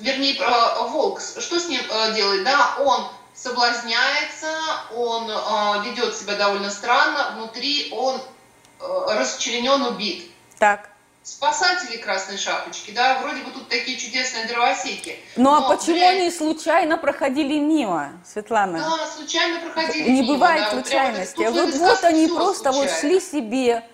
вернее, 0.00 0.40
волк, 0.88 1.20
что 1.20 1.60
с 1.60 1.68
ним 1.68 1.82
э, 1.88 2.14
делает? 2.14 2.44
Да, 2.44 2.76
он 2.80 3.08
соблазняется, 3.40 4.48
он 4.94 5.30
э, 5.30 5.84
ведет 5.84 6.16
себя 6.16 6.34
довольно 6.34 6.70
странно, 6.70 7.32
внутри 7.36 7.88
он 7.92 8.20
э, 8.80 9.06
расчленен, 9.08 9.82
убит. 9.82 10.30
Так. 10.58 10.90
Спасатели 11.22 11.98
Красной 11.98 12.38
Шапочки, 12.38 12.90
да, 12.90 13.18
вроде 13.20 13.42
бы 13.42 13.50
тут 13.50 13.68
такие 13.68 13.98
чудесные 13.98 14.46
дровосеки. 14.46 15.18
Ну 15.36 15.54
а 15.54 15.68
почему 15.68 15.96
для... 15.96 16.10
они 16.10 16.30
случайно 16.30 16.96
проходили 16.96 17.58
мимо, 17.58 18.12
Светлана? 18.24 18.78
Да, 18.78 19.06
случайно 19.06 19.60
проходили 19.60 20.08
Не 20.08 20.22
мимо. 20.22 20.34
бывает 20.34 20.64
да, 20.64 20.70
случайности. 20.70 21.42
Вот, 21.42 21.54
вот, 21.54 21.74
вот 21.74 22.04
они 22.04 22.28
просто 22.28 22.72
случайно. 22.72 22.90
вот 22.90 23.00
шли 23.00 23.20
себе. 23.20 23.84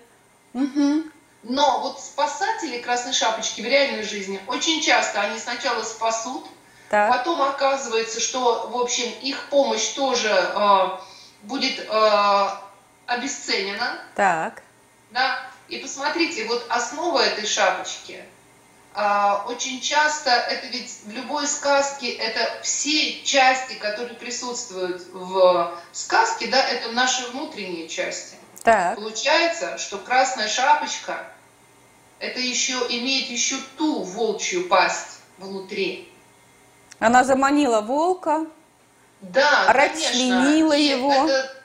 Угу. 0.53 1.03
Но 1.43 1.81
вот 1.81 1.99
спасатели 1.99 2.79
Красной 2.79 3.13
Шапочки 3.13 3.59
в 3.59 3.65
реальной 3.65 4.03
жизни 4.03 4.39
очень 4.47 4.81
часто 4.81 5.19
они 5.19 5.37
сначала 5.37 5.83
спасут, 5.83 6.45
так. 6.89 7.09
потом 7.11 7.41
оказывается, 7.41 8.19
что, 8.19 8.67
в 8.69 8.77
общем, 8.77 9.11
их 9.21 9.49
помощь 9.49 9.89
тоже 9.89 10.29
э, 10.29 10.89
будет 11.43 11.79
э, 11.79 12.49
обесценена. 13.05 13.99
Так. 14.15 14.61
Да. 15.11 15.39
И 15.67 15.77
посмотрите, 15.77 16.45
вот 16.45 16.65
основа 16.69 17.19
этой 17.19 17.45
шапочки 17.45 18.23
э, 18.93 19.31
очень 19.47 19.81
часто 19.81 20.29
это 20.29 20.67
ведь 20.67 20.91
в 21.05 21.11
любой 21.11 21.47
сказке 21.47 22.11
это 22.11 22.61
все 22.61 23.23
части, 23.23 23.73
которые 23.73 24.15
присутствуют 24.15 25.03
в 25.11 25.77
сказке, 25.91 26.47
да, 26.47 26.63
это 26.67 26.91
наши 26.91 27.25
внутренние 27.31 27.87
части. 27.87 28.35
Так. 28.63 28.95
Получается, 28.95 29.77
что 29.77 29.97
красная 29.97 30.47
шапочка 30.47 31.25
это 32.19 32.39
еще 32.39 32.73
имеет 32.89 33.29
еще 33.29 33.57
ту 33.77 34.01
волчью 34.01 34.67
пасть 34.67 35.19
внутри. 35.37 36.11
Она 36.99 37.23
заманила 37.23 37.81
волка, 37.81 38.47
да, 39.21 39.71
расчленила 39.71 40.73
его. 40.73 41.11
Это, 41.11 41.55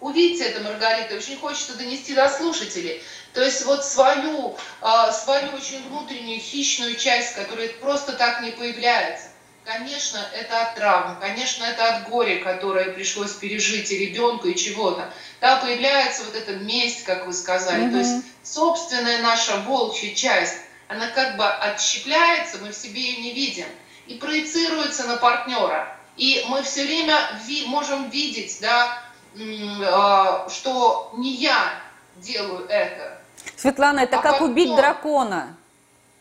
увидите 0.00 0.44
это, 0.44 0.60
Маргарита, 0.60 1.16
очень 1.16 1.38
хочется 1.38 1.76
донести 1.76 2.14
до 2.14 2.28
слушателей. 2.28 3.02
То 3.32 3.42
есть 3.42 3.64
вот 3.64 3.84
свою, 3.84 4.56
а, 4.80 5.12
свою 5.12 5.52
очень 5.54 5.86
внутреннюю 5.88 6.40
хищную 6.40 6.96
часть, 6.96 7.34
которая 7.34 7.68
просто 7.80 8.12
так 8.12 8.42
не 8.42 8.50
появляется. 8.50 9.28
Конечно, 9.64 10.18
это 10.32 10.62
от 10.62 10.76
травм, 10.76 11.18
конечно, 11.20 11.62
это 11.62 11.96
от 11.96 12.08
горя, 12.08 12.42
которое 12.42 12.86
пришлось 12.86 13.32
пережить 13.32 13.90
и 13.92 13.98
ребенку, 13.98 14.48
и 14.48 14.56
чего-то. 14.56 15.12
Да, 15.42 15.56
появляется 15.56 16.24
вот 16.24 16.34
эта 16.34 16.52
месть, 16.52 17.04
как 17.04 17.26
вы 17.26 17.34
сказали. 17.34 17.84
Mm-hmm. 17.84 17.90
То 17.90 17.98
есть 17.98 18.24
собственная 18.42 19.20
наша 19.20 19.56
волчья 19.58 20.14
часть, 20.14 20.56
она 20.88 21.08
как 21.08 21.36
бы 21.36 21.46
отщепляется, 21.46 22.56
мы 22.62 22.70
в 22.70 22.74
себе 22.74 23.02
ее 23.02 23.22
не 23.22 23.32
видим, 23.34 23.66
и 24.08 24.14
проецируется 24.14 25.04
на 25.04 25.16
партнера. 25.16 25.94
И 26.16 26.44
мы 26.48 26.62
все 26.62 26.84
время 26.84 27.18
ви- 27.44 27.66
можем 27.66 28.10
видеть, 28.10 28.58
да, 28.60 29.02
э, 29.36 30.48
что 30.50 31.12
не 31.16 31.34
я 31.34 31.74
делаю 32.16 32.66
это. 32.68 33.18
Светлана, 33.56 34.00
это 34.00 34.18
а 34.18 34.22
как 34.22 34.32
партнер. 34.38 34.50
убить 34.50 34.74
дракона. 34.74 35.56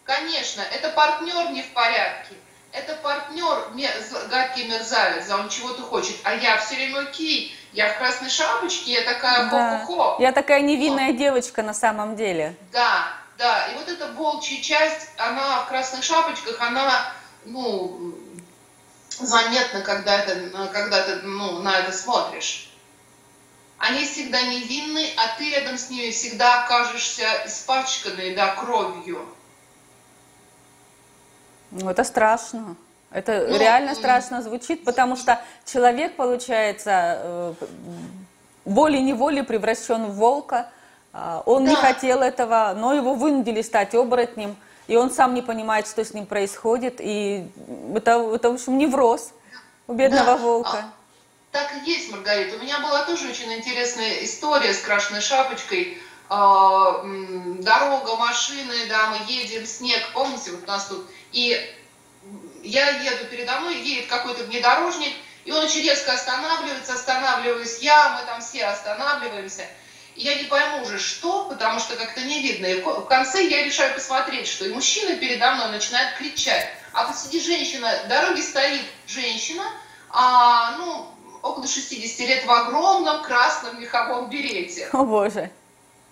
Конечно, 0.03 0.61
это 0.61 0.89
партнер 0.89 1.51
не 1.51 1.63
в 1.63 1.73
порядке 1.73 2.35
это 2.77 2.95
партнер, 2.95 3.71
гадкий 4.29 4.67
мерзавец, 4.67 5.29
он 5.31 5.49
чего-то 5.49 5.81
хочет, 5.81 6.15
а 6.23 6.35
я 6.35 6.57
все 6.57 6.75
время 6.75 6.99
окей, 7.01 7.55
я 7.73 7.93
в 7.93 7.97
красной 7.97 8.29
шапочке, 8.29 8.93
я 8.93 9.01
такая 9.01 9.49
да. 9.49 9.79
хо-хо-хо. 9.79 10.21
Я 10.21 10.31
такая 10.31 10.61
невинная 10.61 11.07
вот. 11.07 11.17
девочка 11.17 11.63
на 11.63 11.73
самом 11.73 12.15
деле. 12.15 12.55
Да, 12.71 13.07
да, 13.37 13.67
и 13.67 13.75
вот 13.75 13.87
эта 13.87 14.11
волчья 14.13 14.61
часть, 14.61 15.09
она 15.17 15.61
в 15.61 15.67
красных 15.67 16.03
шапочках, 16.03 16.59
она, 16.61 17.11
ну, 17.47 18.13
заметна, 19.19 19.81
когда, 19.81 20.19
это, 20.19 20.67
когда 20.73 21.03
ты 21.03 21.15
ну, 21.23 21.59
на 21.61 21.79
это 21.79 21.91
смотришь. 21.91 22.71
они 23.79 24.05
всегда 24.05 24.41
невинны, 24.41 25.07
а 25.17 25.37
ты 25.37 25.49
рядом 25.51 25.77
с 25.77 25.89
ними 25.89 26.11
всегда 26.11 26.63
окажешься 26.63 27.25
испачканной, 27.45 28.35
да, 28.35 28.55
кровью. 28.55 29.25
Ну, 31.71 31.89
это 31.89 32.03
страшно. 32.03 32.75
Это 33.11 33.47
Ну, 33.49 33.57
реально 33.57 33.95
страшно 33.95 34.41
звучит, 34.41 34.83
потому 34.83 35.15
что 35.15 35.41
человек, 35.65 36.15
получается, 36.15 37.19
э, 37.21 37.53
волей-неволей 38.65 39.43
превращен 39.43 40.05
в 40.07 40.15
волка. 40.15 40.69
А, 41.13 41.41
Он 41.45 41.63
не 41.63 41.75
Да. 41.75 41.81
хотел 41.81 42.21
этого, 42.21 42.73
но 42.75 42.93
его 42.93 43.13
вынудили 43.13 43.61
стать 43.61 43.95
оборотнем, 43.95 44.55
и 44.87 44.95
он 44.95 45.11
сам 45.11 45.33
не 45.33 45.41
понимает, 45.41 45.87
что 45.87 46.03
с 46.03 46.13
ним 46.13 46.25
происходит. 46.25 46.95
И 46.99 47.47
это, 47.95 48.11
это 48.33 48.49
в 48.49 48.53
общем, 48.55 48.77
невроз 48.77 49.31
у 49.87 49.93
бедного 49.93 50.25
Да. 50.25 50.37
волка. 50.37 50.77
А, 50.77 50.93
Так 51.51 51.71
и 51.75 51.89
есть, 51.89 52.11
Маргарита. 52.11 52.57
У 52.57 52.59
меня 52.59 52.79
была 52.79 53.05
тоже 53.05 53.29
очень 53.29 53.51
интересная 53.53 54.23
история 54.23 54.73
с 54.73 54.79
крашеной 54.79 55.21
шапочкой. 55.21 55.97
А, 56.29 57.01
Дорога, 57.59 58.15
машины, 58.17 58.87
да, 58.89 59.09
мы 59.11 59.17
едем, 59.31 59.65
снег, 59.65 60.01
помните, 60.13 60.51
вот 60.51 60.63
у 60.63 60.67
нас 60.67 60.85
тут. 60.85 61.05
И 61.31 61.57
я 62.63 62.89
еду 62.89 63.25
передо 63.29 63.59
мной, 63.59 63.77
едет 63.77 64.07
какой-то 64.09 64.43
внедорожник, 64.43 65.13
и 65.45 65.51
он 65.51 65.63
очень 65.63 65.81
резко 65.81 66.13
останавливается, 66.13 66.93
останавливаюсь 66.93 67.79
я, 67.79 68.17
мы 68.19 68.25
там 68.25 68.41
все 68.41 68.65
останавливаемся. 68.65 69.65
Я 70.17 70.33
не 70.33 70.45
пойму 70.45 70.81
уже, 70.81 70.97
что, 70.97 71.45
потому 71.45 71.79
что 71.79 71.95
как-то 71.95 72.21
не 72.21 72.41
видно. 72.41 72.65
И 72.65 72.81
в 72.81 73.05
конце 73.05 73.47
я 73.47 73.63
решаю 73.63 73.93
посмотреть, 73.93 74.47
что 74.47 74.65
и 74.65 74.73
мужчина 74.73 75.15
передо 75.15 75.51
мной 75.51 75.69
начинает 75.69 76.17
кричать. 76.17 76.69
А 76.91 77.05
посреди 77.05 77.39
женщина, 77.39 78.01
в 78.03 78.07
дороге 78.07 78.41
стоит 78.41 78.81
женщина, 79.05 79.63
а, 80.09 80.75
ну, 80.77 81.07
около 81.43 81.67
60 81.67 82.27
лет 82.27 82.45
в 82.45 82.51
огромном 82.51 83.21
красном 83.21 83.79
меховом 83.79 84.27
берете. 84.31 84.89
О 84.91 85.03
боже. 85.03 85.51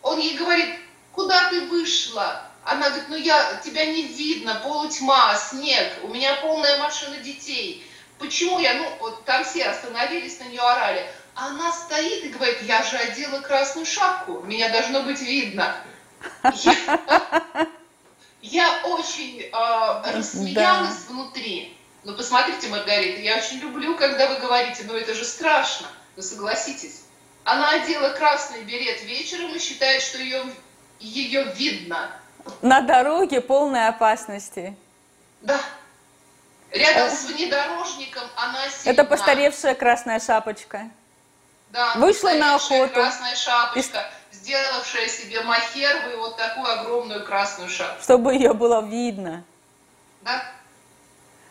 Он 0.03 0.19
ей 0.19 0.37
говорит, 0.37 0.69
куда 1.11 1.49
ты 1.49 1.61
вышла? 1.61 2.43
Она 2.63 2.89
говорит, 2.89 3.09
ну 3.09 3.15
я, 3.15 3.59
тебя 3.63 3.87
не 3.87 4.03
видно, 4.03 4.61
полутьма, 4.63 5.35
снег, 5.35 5.93
у 6.03 6.09
меня 6.09 6.35
полная 6.43 6.77
машина 6.77 7.17
детей. 7.17 7.83
Почему 8.19 8.59
я, 8.59 8.75
ну, 8.75 8.87
вот 8.99 9.25
там 9.25 9.43
все 9.43 9.65
остановились, 9.65 10.39
на 10.39 10.43
нее 10.45 10.61
орали. 10.61 11.09
Она 11.35 11.71
стоит 11.73 12.23
и 12.23 12.29
говорит, 12.29 12.61
я 12.61 12.81
же 12.81 12.95
одела 12.97 13.41
красную 13.41 13.85
шапку, 13.85 14.41
меня 14.43 14.69
должно 14.69 15.03
быть 15.03 15.21
видно. 15.21 15.75
Я, 16.53 16.75
я 18.41 18.81
очень 18.85 19.41
э, 19.41 20.11
рассмеялась 20.13 21.05
внутри. 21.09 21.77
Ну, 22.05 22.15
посмотрите, 22.15 22.69
Маргарита, 22.69 23.19
я 23.19 23.37
очень 23.37 23.57
люблю, 23.57 23.97
когда 23.97 24.29
вы 24.29 24.37
говорите, 24.37 24.83
ну 24.87 24.93
это 24.93 25.13
же 25.13 25.25
страшно, 25.25 25.87
ну 26.15 26.23
согласитесь. 26.23 27.01
Она 27.43 27.71
одела 27.71 28.13
красный 28.13 28.63
берет 28.63 29.03
вечером 29.03 29.53
и 29.53 29.59
считает, 29.59 30.01
что 30.01 30.17
ее, 30.17 30.45
ее 30.99 31.43
видно. 31.55 32.11
На 32.61 32.81
дороге 32.81 33.41
полной 33.41 33.87
опасности. 33.87 34.75
Да. 35.41 35.59
Рядом 36.71 37.09
с 37.09 37.25
внедорожником 37.25 38.23
она 38.35 38.69
сильна. 38.69 38.93
Это 38.93 39.03
постаревшая 39.03 39.75
красная 39.75 40.19
шапочка. 40.19 40.89
Да, 41.75 41.95
Вышла 41.95 42.29
на 42.35 42.55
охоту. 42.55 42.93
красная 42.93 43.35
шапочка, 43.35 44.09
сделавшая 44.31 45.09
себе 45.09 45.41
махер 45.41 46.09
и 46.13 46.15
вот 46.15 46.37
такую 46.37 46.71
огромную 46.71 47.25
красную 47.25 47.69
шапку. 47.69 48.01
Чтобы 48.01 48.33
ее 48.33 48.53
было 48.53 48.81
видно. 48.81 49.43
Да? 50.21 50.41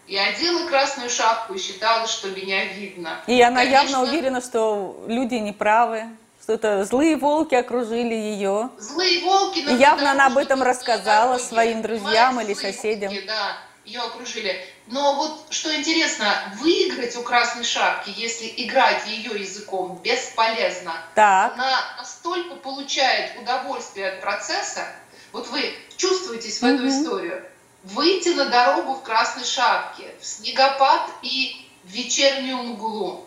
И 0.07 0.17
одела 0.17 0.67
красную 0.67 1.11
шапку 1.11 1.53
и 1.53 1.59
считала, 1.59 2.07
что 2.07 2.31
меня 2.31 2.65
видно. 2.65 3.21
И 3.27 3.39
она 3.43 3.65
Конечно, 3.65 3.83
явно 3.83 4.03
уверена, 4.03 4.41
что 4.41 5.05
люди 5.07 5.35
неправы, 5.35 6.07
что 6.43 6.55
это 6.55 6.87
злые 6.87 7.17
волки 7.17 7.55
окружили 7.55 8.15
ее. 8.15 8.71
Злые 8.79 9.23
волки 9.25 9.59
И 9.59 9.75
явно 9.75 10.13
она 10.13 10.29
об 10.29 10.39
этом 10.39 10.63
рассказала 10.63 11.37
своим 11.37 11.83
друзьям 11.83 12.41
или 12.41 12.55
соседям. 12.55 13.13
волки, 13.13 13.27
да, 13.27 13.59
ее 13.85 14.01
окружили. 14.01 14.59
Но 14.87 15.15
вот 15.15 15.47
что 15.51 15.75
интересно, 15.75 16.53
выиграть 16.57 17.17
у 17.17 17.23
красной 17.23 17.65
шапки, 17.65 18.13
если 18.17 18.53
играть 18.59 19.07
ее 19.07 19.41
языком, 19.41 19.99
бесполезно. 20.03 20.95
Так, 21.15 21.55
Она 21.55 21.81
настолько 21.97 22.57
получает 22.57 23.39
удовольствие 23.41 24.09
от 24.11 24.21
процесса. 24.21 24.87
Вот 25.33 25.49
вы 25.49 25.75
чувствуетесь 25.97 26.61
в 26.61 26.65
эту 26.65 26.85
Мгм. 26.85 26.89
историю. 26.89 27.45
Выйти 27.83 28.29
на 28.31 28.47
дорогу 28.47 28.95
в 28.95 29.03
красной 29.03 29.45
шапке, 29.45 30.15
в 30.21 30.27
снегопад 30.27 31.09
и 31.23 31.67
в 31.83 31.89
вечернюю 31.89 32.59
мглу. 32.59 33.27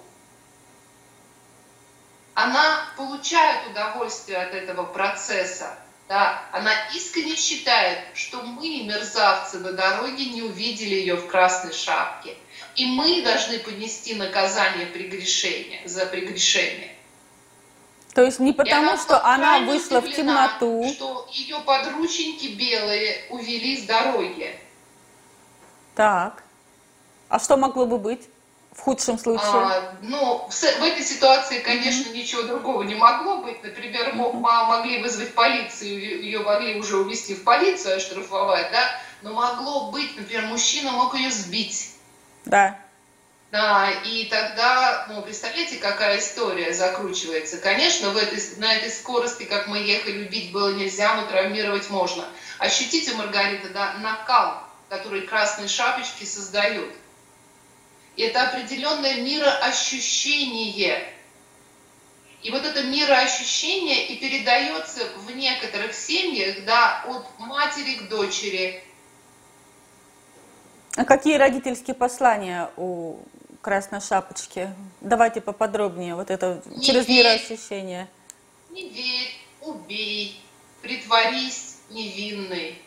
Она 2.36 2.86
получает 2.96 3.65
удовольствие 3.67 4.38
от 4.38 4.54
этого 4.54 4.84
процесса. 4.84 5.76
Да, 6.08 6.41
она 6.54 6.72
искренне 6.96 7.36
считает, 7.36 8.00
что 8.13 8.41
мы, 8.41 8.84
мерзавцы 8.84 9.60
на 9.60 9.74
дороге, 9.74 10.26
не 10.26 10.41
увидели 10.41 10.96
ее 10.96 11.15
в 11.15 11.28
красной 11.28 11.74
шапке. 11.74 12.36
И 12.76 12.86
мы 12.86 13.22
должны 13.24 13.60
понести 13.60 14.15
наказание 14.15 14.86
прегрешения, 14.86 15.86
за 15.86 16.06
прегрешение. 16.06 16.96
то 18.13 18.24
есть 18.24 18.39
не 18.39 18.54
потому, 18.54 18.89
она 18.89 18.98
что 18.98 19.26
она 19.26 19.60
вышла 19.60 20.00
в 20.00 20.10
темноту. 20.10 20.86
Что 20.96 21.28
ее 21.32 21.60
подрученьки 21.60 22.48
белые 22.48 23.26
увели 23.30 23.78
с 23.78 23.84
дороги. 23.84 24.58
Так. 25.93 26.43
А 27.28 27.39
что 27.39 27.58
могло 27.58 27.86
бы 27.86 27.98
быть 27.98 28.30
в 28.78 28.82
худшем 28.82 29.18
случае? 29.18 29.48
А, 29.48 29.96
ну, 30.02 30.48
в, 30.50 30.54
в 30.54 30.84
этой 30.84 31.04
ситуации, 31.04 31.60
конечно, 31.60 32.12
ничего 32.12 32.44
другого 32.44 32.84
не 32.84 32.96
могло 32.96 33.38
быть. 33.38 33.63
Например, 33.63 34.13
мог- 34.13 34.36
могли 34.36 35.02
вызвать 35.02 35.34
полицию, 35.34 36.00
ее 36.00 36.24
ее 36.24 36.40
могли 36.40 36.80
уже 36.80 36.98
увезти 36.98 37.34
в 37.34 37.44
полицию, 37.44 37.98
оштрафовать, 37.98 38.72
да. 38.72 38.88
Но 39.24 39.34
могло 39.34 39.92
быть, 39.92 40.16
например, 40.16 40.46
мужчина 40.46 40.92
мог 40.92 41.16
ее 41.16 41.32
сбить. 41.32 41.96
Да. 42.46 42.78
Да, 43.52 43.90
и 44.06 44.26
тогда, 44.26 45.08
ну, 45.10 45.22
представляете, 45.22 45.78
какая 45.78 46.20
история 46.20 46.74
закручивается. 46.74 47.58
Конечно, 47.58 48.10
в 48.12 48.18
этой, 48.18 48.40
на 48.58 48.76
этой 48.76 48.92
скорости, 48.92 49.44
как 49.44 49.68
мы 49.68 49.80
ехали, 49.80 50.28
убить 50.28 50.52
было 50.52 50.74
нельзя, 50.74 51.16
но 51.16 51.26
травмировать 51.28 51.90
можно. 51.90 52.26
Ощутите, 52.60 53.13
Маргарита, 53.13 53.70
да, 53.70 53.94
накал, 54.02 54.62
который 54.90 55.22
красные 55.22 55.68
шапочки 55.68 56.26
создают. 56.26 56.94
И 58.17 58.23
это 58.23 58.49
определенное 58.49 59.21
мироощущение. 59.21 61.08
И 62.41 62.49
вот 62.51 62.65
это 62.65 62.84
мироощущение 62.84 64.08
и 64.08 64.17
передается 64.17 65.08
в 65.25 65.32
некоторых 65.36 65.93
семьях, 65.93 66.65
да, 66.65 67.03
от 67.08 67.25
матери 67.39 67.95
к 67.95 68.10
дочери, 68.10 68.84
А 70.95 71.06
какие 71.06 71.36
родительские 71.38 71.93
послания 71.95 72.71
у 72.75 73.17
Красной 73.62 74.01
Шапочки? 74.01 74.73
Давайте 75.01 75.41
поподробнее, 75.41 76.15
вот 76.15 76.32
это 76.32 76.63
Не 76.65 76.84
через 76.84 77.08
верь. 77.08 77.23
мироощущение. 77.23 78.08
Не 78.71 78.89
верь, 78.89 79.32
убей, 79.62 80.41
притворись 80.82 81.77
невинной. 81.91 82.82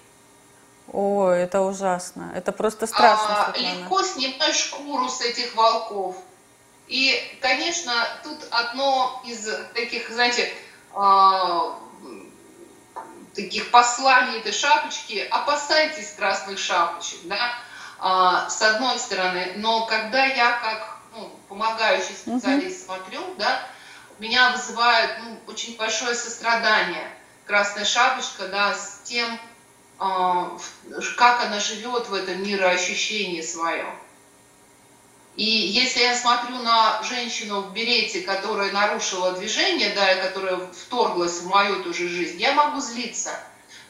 О, 0.93 1.29
это 1.29 1.61
ужасно. 1.61 2.33
Это 2.35 2.53
просто 2.53 2.87
страшно, 2.87 3.47
А, 3.47 3.57
легко 3.57 4.03
снимай 4.03 4.53
шкуру 4.53 5.09
с 5.09 5.21
этих 5.21 5.55
волков. 5.55 6.17
И, 6.89 7.39
конечно, 7.41 7.93
тут 8.25 8.39
одно 8.51 9.23
из 9.25 9.49
таких, 9.75 10.11
знаете, 10.11 10.53
а, 10.93 11.79
таких 13.35 13.71
посланий 13.71 14.39
этой 14.39 14.53
шапочки, 14.53 15.27
опасайтесь 15.31 16.15
красных 16.17 16.59
шапочек, 16.59 17.21
да, 17.25 17.55
а, 17.99 18.49
с 18.49 18.61
одной 18.61 18.99
стороны, 18.99 19.53
но 19.57 19.87
когда 19.87 20.25
я 20.25 20.53
как 20.53 20.99
ну, 21.15 21.31
помогающий 21.49 22.15
специалист 22.15 22.87
смотрю, 22.87 23.21
да, 23.39 23.63
меня 24.19 24.51
вызывает 24.51 25.19
ну, 25.23 25.39
очень 25.47 25.77
большое 25.77 26.15
сострадание. 26.15 27.09
Красная 27.47 27.85
шапочка, 27.85 28.49
да, 28.49 28.75
с 28.75 29.01
тем, 29.05 29.29
а, 29.29 29.50
как 30.01 31.45
она 31.45 31.61
живет 31.61 32.09
в 32.09 32.15
этом 32.15 32.43
мироощущении 32.43 33.43
своем. 33.43 33.95
И 35.37 35.45
если 35.45 36.01
я 36.01 36.17
смотрю 36.17 36.57
на 36.57 37.03
женщину 37.03 37.61
в 37.61 37.73
берете, 37.73 38.23
которая 38.23 38.73
нарушила 38.73 39.33
движение, 39.33 39.91
да, 39.91 40.13
и 40.13 40.23
которая 40.23 40.57
вторглась 40.57 41.41
в 41.41 41.49
мою 41.49 41.85
тоже 41.85 42.09
жизнь, 42.09 42.41
я 42.41 42.55
могу 42.55 42.81
злиться. 42.81 43.39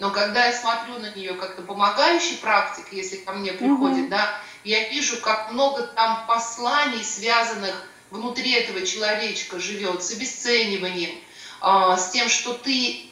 Но 0.00 0.10
когда 0.10 0.46
я 0.46 0.52
смотрю 0.52 0.98
на 0.98 1.14
нее 1.14 1.34
как 1.34 1.58
на 1.58 1.64
помогающий 1.64 2.38
практик, 2.38 2.86
если 2.90 3.16
ко 3.16 3.32
мне 3.32 3.52
приходит, 3.52 4.08
да, 4.08 4.40
я 4.64 4.88
вижу, 4.88 5.20
как 5.20 5.52
много 5.52 5.82
там 5.82 6.26
посланий, 6.26 7.04
связанных 7.04 7.86
внутри 8.10 8.52
этого 8.52 8.84
человечка 8.84 9.60
живет, 9.60 10.02
с 10.02 10.12
обесцениванием, 10.12 11.12
а, 11.60 11.96
с 11.96 12.10
тем, 12.10 12.28
что 12.28 12.54
ты 12.54 13.10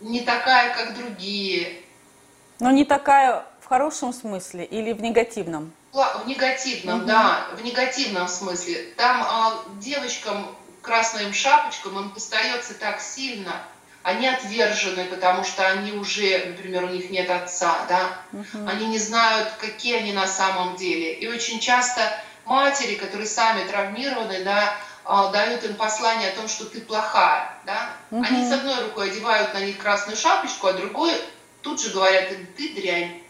не 0.00 0.20
такая, 0.20 0.74
как 0.74 0.96
другие, 0.96 1.82
Но 2.60 2.70
не 2.70 2.84
такая 2.84 3.44
в 3.60 3.66
хорошем 3.68 4.12
смысле 4.12 4.64
или 4.64 4.92
в 4.92 5.02
негативном? 5.02 5.72
В 5.92 6.26
негативном, 6.26 6.98
Мгм. 6.98 7.06
да, 7.06 7.46
в 7.56 7.62
негативном 7.64 8.28
смысле. 8.28 8.92
Там 8.96 9.22
а, 9.22 9.62
девочкам, 9.80 10.54
красным 10.82 11.32
шапочкам 11.32 11.98
им 11.98 12.12
достается 12.12 12.74
так 12.74 13.00
сильно. 13.00 13.62
Они 14.02 14.28
отвержены, 14.28 15.06
потому 15.06 15.42
что 15.42 15.66
они 15.66 15.92
уже, 15.92 16.44
например, 16.46 16.84
у 16.84 16.88
них 16.88 17.10
нет 17.10 17.28
отца, 17.28 17.76
да, 17.88 18.18
угу. 18.32 18.68
они 18.68 18.86
не 18.86 18.98
знают, 18.98 19.48
какие 19.58 19.96
они 19.96 20.12
на 20.12 20.28
самом 20.28 20.76
деле. 20.76 21.14
И 21.14 21.26
очень 21.26 21.58
часто 21.58 22.02
матери, 22.44 22.94
которые 22.94 23.26
сами 23.26 23.66
травмированы, 23.66 24.44
да, 24.44 24.76
а, 25.04 25.32
дают 25.32 25.64
им 25.64 25.74
послание 25.74 26.30
о 26.30 26.36
том, 26.36 26.46
что 26.46 26.66
ты 26.66 26.80
плохая, 26.80 27.52
да. 27.64 27.88
Угу. 28.12 28.24
Они 28.24 28.48
с 28.48 28.52
одной 28.52 28.84
рукой 28.84 29.10
одевают 29.10 29.52
на 29.54 29.60
них 29.60 29.78
красную 29.78 30.16
шапочку, 30.16 30.68
а 30.68 30.72
другой 30.72 31.12
тут 31.66 31.80
же 31.80 31.90
говорят 31.90 32.30
им, 32.30 32.46
ты 32.56 32.74
дрянь. 32.74 33.22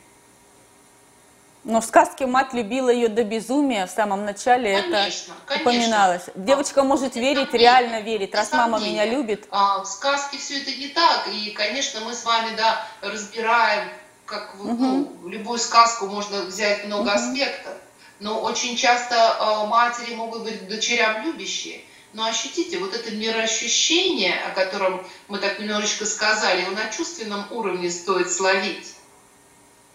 Но 1.64 1.80
в 1.80 1.84
сказке 1.84 2.26
мать 2.26 2.52
любила 2.52 2.90
ее 2.90 3.08
до 3.08 3.24
безумия, 3.24 3.86
в 3.86 3.90
самом 3.90 4.24
начале 4.24 4.80
конечно, 4.82 5.32
это 5.32 5.46
конечно. 5.46 5.62
упоминалось. 5.62 6.22
Девочка 6.36 6.84
может 6.84 7.12
это 7.12 7.18
верить, 7.18 7.50
сомнение, 7.50 7.60
реально 7.60 8.00
верить, 8.02 8.34
раз 8.34 8.52
мама 8.52 8.78
меня 8.78 9.04
любит. 9.06 9.48
А, 9.50 9.80
в 9.80 9.86
сказке 9.86 10.38
все 10.38 10.60
это 10.60 10.70
не 10.70 10.88
так, 10.88 11.26
и, 11.28 11.50
конечно, 11.50 12.00
мы 12.00 12.14
с 12.14 12.24
вами, 12.24 12.54
да, 12.56 12.86
разбираем, 13.00 13.88
как 14.26 14.54
угу. 14.60 14.74
ну, 14.74 15.28
любую 15.28 15.58
сказку 15.58 16.06
можно 16.06 16.42
взять 16.42 16.84
много 16.84 17.08
угу. 17.08 17.16
аспектов, 17.16 17.72
но 18.20 18.42
очень 18.42 18.76
часто 18.76 19.16
а, 19.16 19.66
матери 19.66 20.14
могут 20.14 20.44
быть 20.44 20.68
дочерям 20.68 21.24
любящие. 21.24 21.80
Но 22.16 22.24
ощутите, 22.24 22.78
вот 22.78 22.94
это 22.94 23.10
мироощущение, 23.10 24.40
о 24.40 24.50
котором 24.50 25.06
мы 25.28 25.38
так 25.38 25.58
немножечко 25.58 26.06
сказали, 26.06 26.62
его 26.62 26.70
на 26.70 26.88
чувственном 26.88 27.46
уровне 27.50 27.90
стоит 27.90 28.32
словить. 28.32 28.94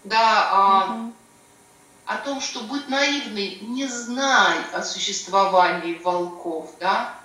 Да, 0.03 0.87
угу 0.87 1.13
о 2.11 2.17
том, 2.17 2.41
что 2.41 2.59
будь 2.61 2.89
наивный, 2.89 3.59
не 3.61 3.87
знай 3.87 4.57
о 4.73 4.83
существовании 4.83 5.97
волков, 6.03 6.69
да? 6.77 7.15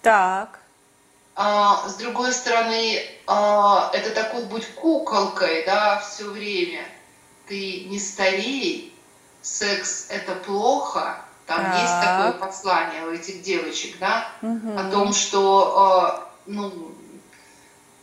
Так. 0.00 0.58
А, 1.34 1.86
с 1.86 1.96
другой 1.96 2.32
стороны, 2.32 3.04
а, 3.26 3.90
это 3.92 4.10
такой 4.10 4.44
будь 4.44 4.66
куколкой, 4.74 5.66
да, 5.66 5.98
все 5.98 6.30
время. 6.30 6.82
Ты 7.46 7.84
не 7.84 7.98
старей, 7.98 8.98
секс 9.42 10.06
это 10.08 10.34
плохо. 10.34 11.22
Там 11.46 11.60
так. 11.60 11.80
есть 11.80 12.00
такое 12.00 12.32
послание 12.32 13.06
у 13.06 13.10
этих 13.10 13.42
девочек, 13.42 13.98
да, 13.98 14.28
угу. 14.42 14.78
о 14.78 14.90
том, 14.90 15.12
что, 15.12 15.78
а, 15.78 16.32
ну, 16.46 16.92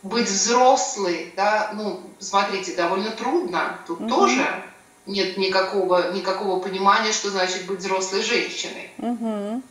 быть 0.02 0.28
взрослой, 0.28 1.32
да, 1.36 1.70
ну, 1.74 2.02
смотрите, 2.18 2.74
довольно 2.74 3.10
трудно. 3.10 3.78
Тут 3.86 4.00
угу. 4.00 4.08
тоже 4.08 4.64
нет 5.06 5.36
никакого, 5.36 6.12
никакого 6.12 6.60
понимания, 6.60 7.12
что 7.12 7.30
значит 7.30 7.66
быть 7.66 7.80
взрослой 7.80 8.22
женщиной. 8.22 8.90
Угу. 8.98 9.62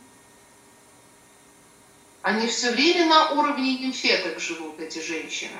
Они 2.22 2.46
все 2.48 2.72
время 2.72 3.06
на 3.06 3.30
уровне 3.30 3.78
нимфеток 3.78 4.40
живут, 4.40 4.78
эти 4.78 4.98
женщины. 4.98 5.56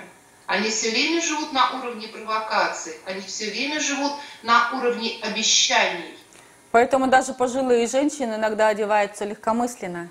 Они 0.46 0.68
все 0.68 0.90
время 0.90 1.22
живут 1.22 1.52
на 1.52 1.78
уровне 1.78 2.08
провокаций. 2.08 2.94
Они 3.06 3.20
все 3.20 3.50
время 3.50 3.80
живут 3.80 4.12
на 4.42 4.70
уровне 4.72 5.18
обещаний. 5.22 6.18
Поэтому 6.72 7.08
даже 7.08 7.32
пожилые 7.34 7.86
женщины 7.86 8.34
иногда 8.34 8.68
одеваются 8.68 9.24
легкомысленно. 9.24 10.08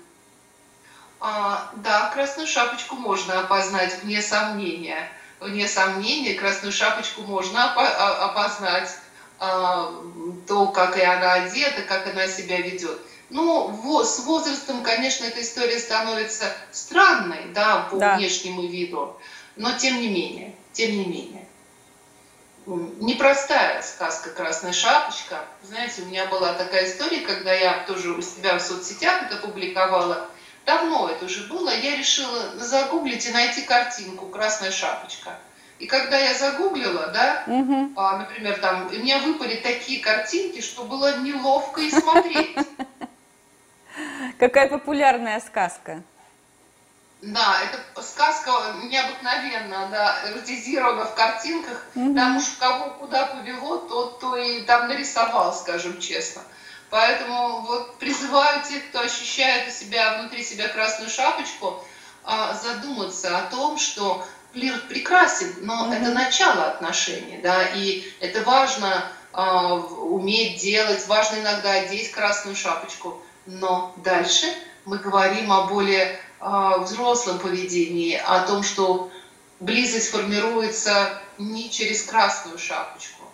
А, 1.20 1.70
да, 1.76 2.10
красную 2.10 2.46
шапочку 2.46 2.96
можно 2.96 3.40
опознать, 3.40 4.02
вне 4.02 4.22
сомнения. 4.22 5.08
Вне 5.38 5.66
сомнения, 5.66 6.34
красную 6.34 6.72
шапочку 6.72 7.22
можно 7.22 7.72
а, 7.74 8.26
опознать 8.26 8.90
а, 9.38 9.92
то, 10.46 10.66
как 10.68 10.98
и 10.98 11.02
она 11.02 11.34
одета, 11.34 11.82
как 11.82 12.06
она 12.06 12.26
себя 12.26 12.60
ведет. 12.60 13.00
Ну, 13.30 14.02
с 14.04 14.18
возрастом, 14.20 14.82
конечно, 14.82 15.24
эта 15.24 15.40
история 15.40 15.78
становится 15.78 16.52
странной, 16.72 17.52
да, 17.54 17.86
по 17.90 17.96
да. 17.96 18.16
внешнему 18.16 18.66
виду, 18.66 19.16
но 19.56 19.72
тем 19.78 20.00
не 20.00 20.08
менее, 20.08 20.54
тем 20.72 20.90
не 20.90 21.04
менее. 21.04 21.46
Непростая 22.76 23.82
сказка 23.82 24.30
«Красная 24.30 24.72
шапочка». 24.72 25.44
Знаете, 25.62 26.02
у 26.02 26.06
меня 26.06 26.26
была 26.26 26.52
такая 26.54 26.86
история, 26.86 27.20
когда 27.20 27.52
я 27.52 27.84
тоже 27.86 28.12
у 28.12 28.22
себя 28.22 28.58
в 28.58 28.62
соцсетях 28.62 29.24
это 29.24 29.36
публиковала. 29.38 30.28
Давно 30.66 31.08
это 31.08 31.24
уже 31.24 31.48
было. 31.48 31.70
Я 31.70 31.96
решила 31.96 32.56
загуглить 32.56 33.26
и 33.26 33.32
найти 33.32 33.62
картинку 33.62 34.26
«Красная 34.26 34.70
шапочка». 34.70 35.36
И 35.80 35.86
когда 35.86 36.18
я 36.18 36.34
загуглила, 36.34 37.08
да, 37.08 37.42
угу. 37.46 37.90
а, 37.96 38.18
например, 38.18 38.58
там, 38.58 38.86
у 38.86 38.90
меня 38.90 39.18
выпали 39.18 39.56
такие 39.56 40.00
картинки, 40.00 40.60
что 40.60 40.84
было 40.84 41.18
неловко 41.18 41.80
и 41.80 41.90
смотреть. 41.90 42.56
Какая 44.38 44.68
популярная 44.68 45.40
сказка. 45.40 46.02
Да, 47.22 47.58
это 47.62 48.02
сказка 48.02 48.50
необыкновенно, 48.84 49.88
да, 49.90 50.22
эротизирована 50.30 51.04
в 51.04 51.14
картинках. 51.14 51.84
Угу. 51.94 52.14
Там 52.14 52.38
уж 52.38 52.44
кого 52.58 52.90
куда 52.94 53.26
повело, 53.26 53.78
тот 53.78 54.20
то 54.20 54.36
и 54.36 54.62
там 54.62 54.88
нарисовал, 54.88 55.52
скажем 55.54 56.00
честно. 56.00 56.42
Поэтому 56.88 57.60
вот 57.60 57.98
призываю 57.98 58.62
тех, 58.64 58.88
кто 58.88 59.00
ощущает 59.00 59.68
у 59.68 59.70
себя 59.70 60.18
внутри 60.18 60.42
себя 60.42 60.68
красную 60.68 61.10
шапочку, 61.10 61.84
а, 62.24 62.54
задуматься 62.54 63.38
о 63.38 63.42
том, 63.42 63.78
что 63.78 64.26
флирт 64.52 64.88
прекрасен, 64.88 65.54
но 65.60 65.86
mm-hmm. 65.86 66.00
это 66.00 66.10
начало 66.10 66.64
отношений, 66.64 67.38
да, 67.42 67.62
и 67.74 68.12
это 68.18 68.42
важно 68.42 69.06
э, 69.32 69.38
уметь 69.40 70.60
делать, 70.60 71.06
важно 71.06 71.36
иногда 71.36 71.72
одеть 71.72 72.10
красную 72.10 72.56
шапочку, 72.56 73.22
но 73.46 73.94
дальше 73.98 74.46
мы 74.84 74.98
говорим 74.98 75.52
о 75.52 75.66
более 75.66 76.18
взрослом 76.40 77.38
поведении, 77.38 78.16
о 78.16 78.46
том, 78.46 78.62
что 78.62 79.10
близость 79.60 80.10
формируется 80.10 81.20
не 81.38 81.70
через 81.70 82.04
красную 82.04 82.58
шапочку. 82.58 83.24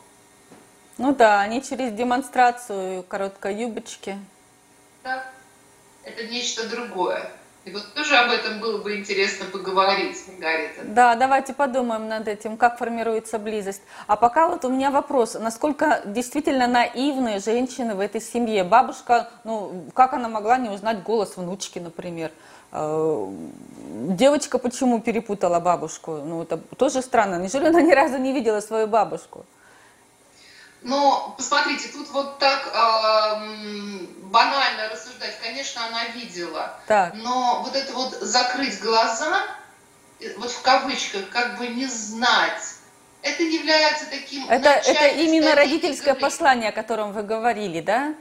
Ну 0.99 1.15
да, 1.15 1.47
не 1.47 1.63
через 1.63 1.93
демонстрацию 1.93 3.03
короткой 3.03 3.57
юбочки. 3.57 4.19
Да, 5.05 5.25
это 6.05 6.27
нечто 6.27 6.69
другое. 6.69 7.31
И 7.67 7.73
вот 7.73 7.95
тоже 7.95 8.17
об 8.17 8.31
этом 8.31 8.61
было 8.61 8.79
бы 8.79 8.97
интересно 8.97 9.45
поговорить, 9.47 10.17
Маргарита. 10.29 10.85
Да, 10.85 11.17
давайте 11.17 11.53
подумаем 11.53 12.07
над 12.07 12.29
этим, 12.29 12.57
как 12.57 12.79
формируется 12.79 13.41
близость. 13.41 13.83
А 14.07 14.15
пока 14.15 14.47
вот 14.47 14.65
у 14.65 14.69
меня 14.69 14.93
вопрос, 14.93 15.35
насколько 15.35 16.01
действительно 16.05 16.69
наивные 16.69 17.41
женщины 17.41 17.97
в 17.97 18.01
этой 18.01 18.21
семье? 18.21 18.63
Бабушка, 18.63 19.31
ну, 19.43 19.85
как 19.95 20.13
она 20.13 20.29
могла 20.29 20.59
не 20.59 20.71
узнать 20.71 21.03
голос 21.03 21.37
внучки, 21.37 21.81
например? 21.81 22.31
Э, 22.73 23.27
девочка 24.11 24.59
почему 24.59 25.01
перепутала 25.01 25.61
бабушку? 25.61 26.23
Ну, 26.25 26.43
это 26.43 26.59
тоже 26.77 27.03
странно. 27.03 27.37
Неужели 27.37 27.69
она 27.69 27.81
ни 27.81 27.93
разу 27.93 28.19
не 28.19 28.33
видела 28.33 28.61
свою 28.61 28.87
бабушку? 28.87 29.45
Но 30.83 31.35
посмотрите, 31.37 31.89
тут 31.89 32.09
вот 32.11 32.39
так 32.39 32.69
э, 32.69 34.07
банально 34.25 34.89
рассуждать, 34.89 35.37
конечно, 35.43 35.85
она 35.87 36.05
видела. 36.15 36.79
Так. 36.87 37.15
Но 37.15 37.63
вот 37.65 37.75
это 37.75 37.93
вот 37.93 38.13
закрыть 38.21 38.81
глаза, 38.81 39.43
э, 40.21 40.35
вот 40.39 40.51
в 40.51 40.63
кавычках, 40.63 41.29
как 41.31 41.59
бы 41.59 41.67
не 41.69 41.87
знать, 41.87 42.63
это 43.23 43.43
является 43.43 44.07
таким... 44.09 44.49
Это, 44.49 44.71
это 44.71 45.09
именно 45.09 45.57
родительское 45.57 46.15
игры. 46.15 46.21
послание, 46.21 46.69
о 46.69 46.73
котором 46.73 47.13
вы 47.13 47.23
говорили, 47.23 47.81
да? 47.81 48.15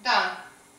Да. 0.00 0.36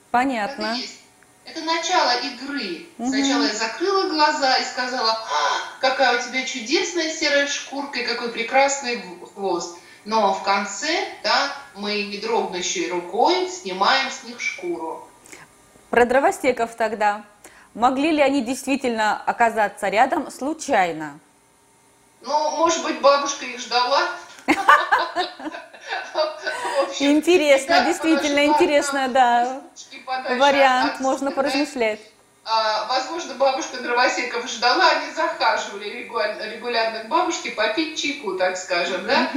Понятно. 0.09 0.63
Это, 0.63 0.73
есть. 0.73 1.00
Это 1.45 1.61
начало 1.61 2.19
игры. 2.19 2.85
Угу. 2.97 3.09
Сначала 3.09 3.43
я 3.43 3.53
закрыла 3.53 4.09
глаза 4.09 4.57
и 4.57 4.65
сказала, 4.65 5.11
а, 5.11 5.79
какая 5.79 6.19
у 6.19 6.21
тебя 6.21 6.45
чудесная 6.45 7.11
серая 7.13 7.47
шкурка 7.47 7.99
и 7.99 8.05
какой 8.05 8.29
прекрасный 8.29 9.03
хвост. 9.33 9.77
Но 10.05 10.33
в 10.33 10.43
конце 10.43 11.07
да, 11.23 11.55
мы 11.75 12.03
не 12.03 12.17
дрогнущей 12.17 12.89
рукой 12.89 13.47
снимаем 13.49 14.09
с 14.09 14.23
них 14.23 14.41
шкуру. 14.41 15.07
Про 15.89 16.05
дровостеков 16.05 16.75
тогда. 16.75 17.23
Могли 17.73 18.11
ли 18.11 18.21
они 18.21 18.43
действительно 18.43 19.21
оказаться 19.21 19.89
рядом 19.89 20.29
случайно? 20.31 21.19
Ну, 22.21 22.51
может 22.57 22.83
быть, 22.83 22.99
бабушка 23.01 23.45
их 23.45 23.59
ждала. 23.59 24.09
Интересно, 26.99 27.83
действительно 27.85 28.45
интересно, 28.45 29.07
да. 29.09 29.61
Вариант, 30.37 30.99
можно 30.99 31.31
поразмышлять. 31.31 31.99
А, 32.43 32.87
возможно, 32.87 33.35
бабушка 33.35 33.77
дровосеков 33.77 34.49
ждала, 34.49 34.89
они 34.89 35.13
захаживали 35.13 36.09
регулярно 36.53 37.03
к 37.03 37.07
бабушке 37.07 37.51
попить 37.51 38.01
чайку, 38.01 38.35
так 38.35 38.57
скажем, 38.57 39.05
да? 39.05 39.29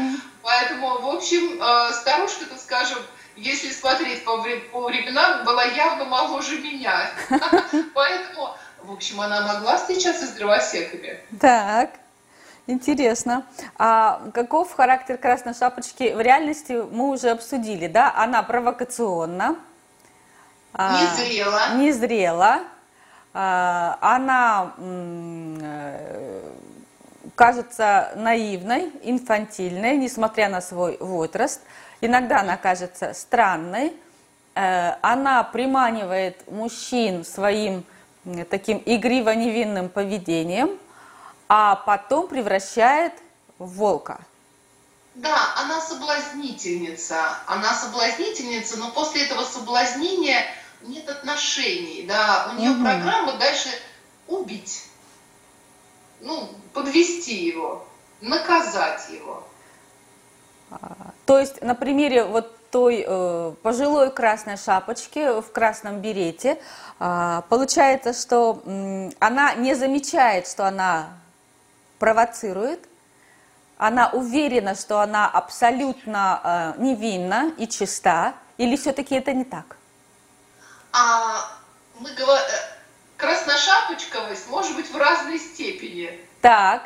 Поэтому, 0.42 1.00
в 1.00 1.08
общем, 1.08 1.62
э, 1.62 1.92
старушка, 1.92 2.46
так 2.46 2.58
скажем, 2.58 2.98
если 3.36 3.70
смотреть 3.70 4.24
по, 4.24 4.38
по 4.72 4.82
временам, 4.82 5.44
была 5.44 5.64
явно 5.64 6.04
моложе 6.04 6.58
меня. 6.58 7.10
Поэтому, 7.94 8.56
в 8.82 8.92
общем, 8.92 9.20
она 9.20 9.40
могла 9.42 9.76
встречаться 9.76 10.26
с 10.26 10.30
дровосеками. 10.30 11.20
Так. 11.40 11.90
Интересно. 12.66 13.44
А 13.76 14.22
каков 14.32 14.72
характер 14.72 15.18
Красной 15.18 15.54
Шапочки 15.54 16.14
в 16.14 16.20
реальности 16.20 16.82
мы 16.90 17.10
уже 17.10 17.30
обсудили, 17.30 17.88
да? 17.88 18.14
Она 18.16 18.42
провокационна. 18.42 19.56
Не 20.76 21.06
зрела. 21.16 21.74
Не 21.76 21.92
зрела. 21.92 22.60
а, 23.34 23.98
она 24.00 24.72
э, 24.78 26.50
кажется 27.34 28.12
наивной, 28.16 28.90
инфантильной, 29.02 29.96
несмотря 29.98 30.48
на 30.48 30.60
свой 30.60 30.96
возраст. 30.98 31.60
Иногда 32.00 32.40
она 32.40 32.56
кажется 32.56 33.12
странной. 33.12 33.92
Э, 34.54 34.94
она 35.02 35.42
приманивает 35.44 36.50
мужчин 36.50 37.24
своим 37.24 37.84
таким 38.48 38.82
игриво-невинным 38.84 39.90
поведением, 39.90 40.78
а 41.48 41.76
потом 41.76 42.28
превращает 42.28 43.12
в 43.58 43.76
волка. 43.76 44.20
Да, 45.14 45.54
она 45.56 45.80
соблазнительница. 45.80 47.16
Она 47.46 47.72
соблазнительница, 47.72 48.78
но 48.78 48.90
после 48.90 49.26
этого 49.26 49.44
соблазнения 49.44 50.44
нет 50.82 51.08
отношений. 51.08 52.04
Да, 52.06 52.50
у 52.52 52.58
нее 52.58 52.70
угу. 52.70 52.82
программа 52.82 53.34
дальше 53.34 53.68
убить, 54.26 54.84
ну, 56.20 56.48
подвести 56.72 57.44
его, 57.44 57.86
наказать 58.20 59.08
его. 59.10 59.46
А, 60.70 61.12
то 61.26 61.38
есть 61.38 61.62
на 61.62 61.74
примере 61.74 62.24
вот 62.24 62.56
той 62.70 63.04
э, 63.06 63.52
пожилой 63.62 64.10
красной 64.10 64.56
шапочки 64.56 65.40
в 65.40 65.52
красном 65.52 66.00
берете 66.00 66.58
э, 66.98 67.42
получается, 67.48 68.12
что 68.12 68.60
э, 68.64 69.10
она 69.20 69.54
не 69.54 69.74
замечает, 69.74 70.48
что 70.48 70.66
она 70.66 71.10
провоцирует, 72.04 72.80
она 73.78 74.10
уверена, 74.10 74.74
что 74.74 75.00
она 75.00 75.26
абсолютно 75.26 76.74
э, 76.76 76.82
невинна 76.82 77.50
и 77.56 77.66
чиста, 77.66 78.34
или 78.58 78.76
все-таки 78.76 79.14
это 79.14 79.32
не 79.32 79.44
так? 79.44 79.78
А 80.92 81.48
мы 81.98 82.10
говорим, 82.12 82.44
э, 82.46 83.16
красношапочковость 83.16 84.50
может 84.50 84.76
быть 84.76 84.90
в 84.92 84.96
разной 84.98 85.38
степени. 85.38 86.20
Так. 86.42 86.82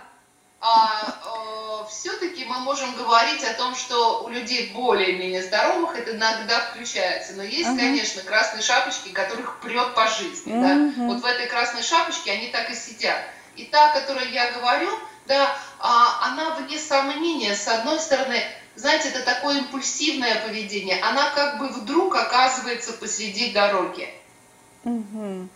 А 0.61 1.03
э, 1.03 1.91
все-таки 1.91 2.45
мы 2.45 2.61
можем 2.61 2.95
говорить 2.95 3.43
о 3.43 3.55
том, 3.55 3.75
что 3.75 4.23
у 4.23 4.29
людей 4.29 4.71
более-менее 4.73 5.43
здоровых 5.43 5.99
это 5.99 6.13
иногда 6.13 6.61
включается. 6.61 7.33
Но 7.33 7.43
есть, 7.43 7.71
uh-huh. 7.71 7.77
конечно, 7.77 8.23
красные 8.23 8.63
шапочки, 8.63 9.09
которых 9.09 9.59
прет 9.59 9.97
по 9.97 10.07
жизни. 10.07 10.53
Uh-huh. 10.53 10.95
Да? 10.97 11.03
Вот 11.07 11.23
в 11.23 11.27
этой 11.27 11.49
красной 11.49 11.83
шапочке 11.83 12.31
они 12.31 12.49
так 12.49 12.71
и 12.71 12.75
сидят. 12.77 13.19
И 13.57 13.65
та, 13.65 13.91
о 13.91 14.01
которой 14.01 14.31
я 14.31 14.53
говорю, 14.53 14.89
да, 15.29 15.55
а, 15.79 16.27
она 16.27 16.55
вне 16.57 16.79
сомнения, 16.79 17.55
с 17.55 17.69
одной 17.69 18.01
стороны, 18.01 18.43
знаете, 18.75 19.11
это 19.11 19.23
такое 19.23 19.59
импульсивное 19.59 20.41
поведение, 20.47 21.01
она 21.03 21.31
как 21.31 21.59
бы 21.59 21.69
вдруг 21.69 22.17
оказывается 22.17 22.95
посреди 22.95 23.53
дороги. 23.53 24.09
Угу. 24.85 25.49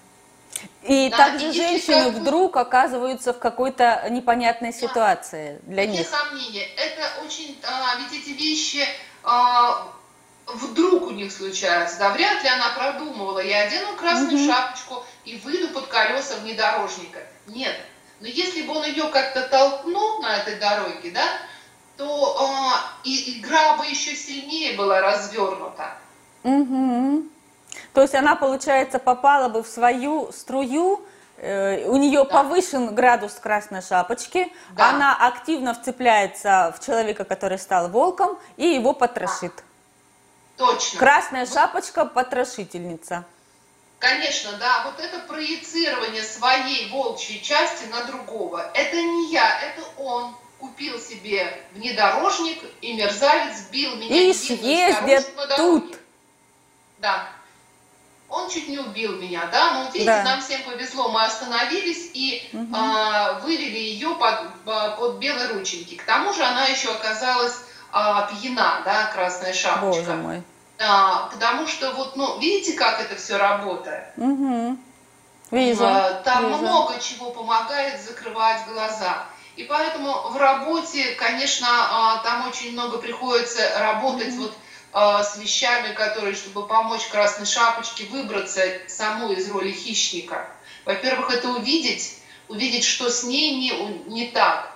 И 0.83 1.09
да, 1.11 1.17
также 1.17 1.49
и 1.49 1.53
женщины 1.53 2.13
как... 2.13 2.15
вдруг 2.15 2.57
оказываются 2.57 3.33
в 3.33 3.39
какой-то 3.39 4.07
непонятной 4.11 4.73
ситуации 4.73 5.61
да, 5.63 5.73
для 5.73 5.87
них. 5.87 6.07
сомнения. 6.07 6.67
Это 6.77 7.25
очень, 7.25 7.59
а, 7.65 7.97
ведь 7.97 8.23
эти 8.23 8.31
вещи 8.31 8.87
а, 9.25 9.89
вдруг 10.47 11.05
у 11.05 11.11
них 11.11 11.33
случаются. 11.33 11.99
Да, 11.99 12.11
вряд 12.11 12.43
ли 12.43 12.49
она 12.49 12.71
продумывала. 12.77 13.39
Я 13.39 13.63
одену 13.63 13.97
красную 13.97 14.39
угу. 14.39 14.47
шапочку 14.47 15.05
и 15.25 15.37
выйду 15.39 15.69
под 15.69 15.87
колеса 15.87 16.37
внедорожника. 16.43 17.21
Нет, 17.47 17.77
но 18.23 18.29
если 18.29 18.63
бы 18.63 18.77
он 18.77 18.85
ее 18.85 19.09
как-то 19.09 19.43
толкнул 19.49 20.21
на 20.21 20.37
этой 20.37 20.55
дороге, 20.55 21.11
да, 21.11 21.27
то 21.97 22.39
э, 23.05 23.09
и 23.09 23.41
игра 23.41 23.77
бы 23.77 23.85
еще 23.85 24.15
сильнее 24.15 24.77
была 24.77 25.01
развернута. 25.01 25.97
Угу. 26.45 27.25
То 27.93 28.01
есть 28.01 28.15
она, 28.15 28.37
получается, 28.37 29.01
попала 29.01 29.49
бы 29.49 29.65
в 29.65 29.67
свою 29.67 30.31
струю, 30.31 31.05
э, 31.37 31.85
у 31.89 31.97
нее 31.97 32.23
да. 32.23 32.31
повышен 32.31 32.95
градус 32.95 33.33
красной 33.33 33.83
шапочки, 33.83 34.53
да. 34.71 34.91
она 34.91 35.17
активно 35.27 35.75
вцепляется 35.75 36.73
в 36.79 36.85
человека, 36.85 37.25
который 37.25 37.59
стал 37.59 37.89
волком, 37.89 38.39
и 38.57 38.69
его 38.69 38.93
потрошит. 38.93 39.53
Да. 40.59 40.67
Точно. 40.67 40.97
Красная 40.97 41.47
шапочка 41.47 42.05
потрошительница. 42.05 43.25
Конечно, 44.03 44.51
да, 44.59 44.83
вот 44.85 44.99
это 44.99 45.21
проецирование 45.21 46.25
своей 46.25 46.91
волчьей 46.91 47.41
части 47.41 47.85
на 47.85 48.03
другого. 48.03 48.69
Это 48.75 48.97
не 48.97 49.31
я, 49.31 49.61
это 49.61 49.85
он 49.97 50.35
купил 50.59 50.99
себе 50.99 51.57
внедорожник, 51.71 52.59
и 52.81 52.95
мерзавец 52.95 53.59
сбил 53.59 53.95
меня 53.95 54.23
и 54.23 54.33
съездит 54.33 55.33
тут. 55.57 55.97
Да. 56.99 57.29
Он 58.29 58.51
чуть 58.51 58.69
не 58.69 58.81
убил 58.81 59.13
меня, 59.19 59.47
да, 59.53 59.75
но 59.75 59.85
видите, 59.85 60.07
да. 60.07 60.25
нам 60.25 60.41
всем 60.41 60.65
повезло, 60.65 61.09
мы 61.11 61.25
остановились 61.25 62.11
и 62.13 62.51
угу. 62.53 62.75
а, 62.75 63.35
вывели 63.45 63.79
ее 63.79 64.17
под, 64.17 64.97
под 64.97 65.19
белые 65.19 65.47
рученьки. 65.53 65.95
К 65.95 66.05
тому 66.05 66.33
же 66.33 66.43
она 66.43 66.65
еще 66.65 66.91
оказалась 66.91 67.55
а, 67.93 68.23
пьяна, 68.23 68.83
да, 68.85 69.13
красная 69.15 69.53
шапочка. 69.53 70.03
Боже 70.03 70.15
мой. 70.17 70.43
А, 70.85 71.29
потому 71.33 71.67
что 71.67 71.93
вот, 71.93 72.17
ну, 72.17 72.39
видите, 72.39 72.73
как 72.73 73.01
это 73.01 73.17
все 73.17 73.37
работает? 73.37 74.05
Угу. 74.17 74.77
Вижу. 75.53 75.85
А, 75.85 76.15
там 76.25 76.47
вижу. 76.47 76.59
много 76.59 76.99
чего 77.01 77.31
помогает 77.31 78.01
закрывать 78.01 78.67
глаза. 78.67 79.25
И 79.57 79.65
поэтому 79.65 80.31
в 80.31 80.37
работе, 80.37 81.15
конечно, 81.15 81.69
а, 81.69 82.19
там 82.25 82.49
очень 82.49 82.73
много 82.73 82.99
приходится 82.99 83.79
работать 83.79 84.29
mm 84.29 84.39
вот 84.39 84.53
а, 84.95 85.23
с 85.23 85.37
вещами, 85.37 85.95
которые, 85.95 86.35
чтобы 86.35 86.67
помочь 86.67 87.07
Красной 87.07 87.47
Шапочке 87.47 88.05
выбраться 88.07 88.63
саму 88.89 89.33
из 89.33 89.51
роли 89.51 89.73
хищника. 89.73 90.49
Во-первых, 90.85 91.31
это 91.31 91.49
увидеть, 91.49 92.19
увидеть, 92.49 92.85
что 92.85 93.09
с 93.09 93.25
ней 93.25 93.57
не, 93.57 94.11
не 94.11 94.27
так 94.29 94.72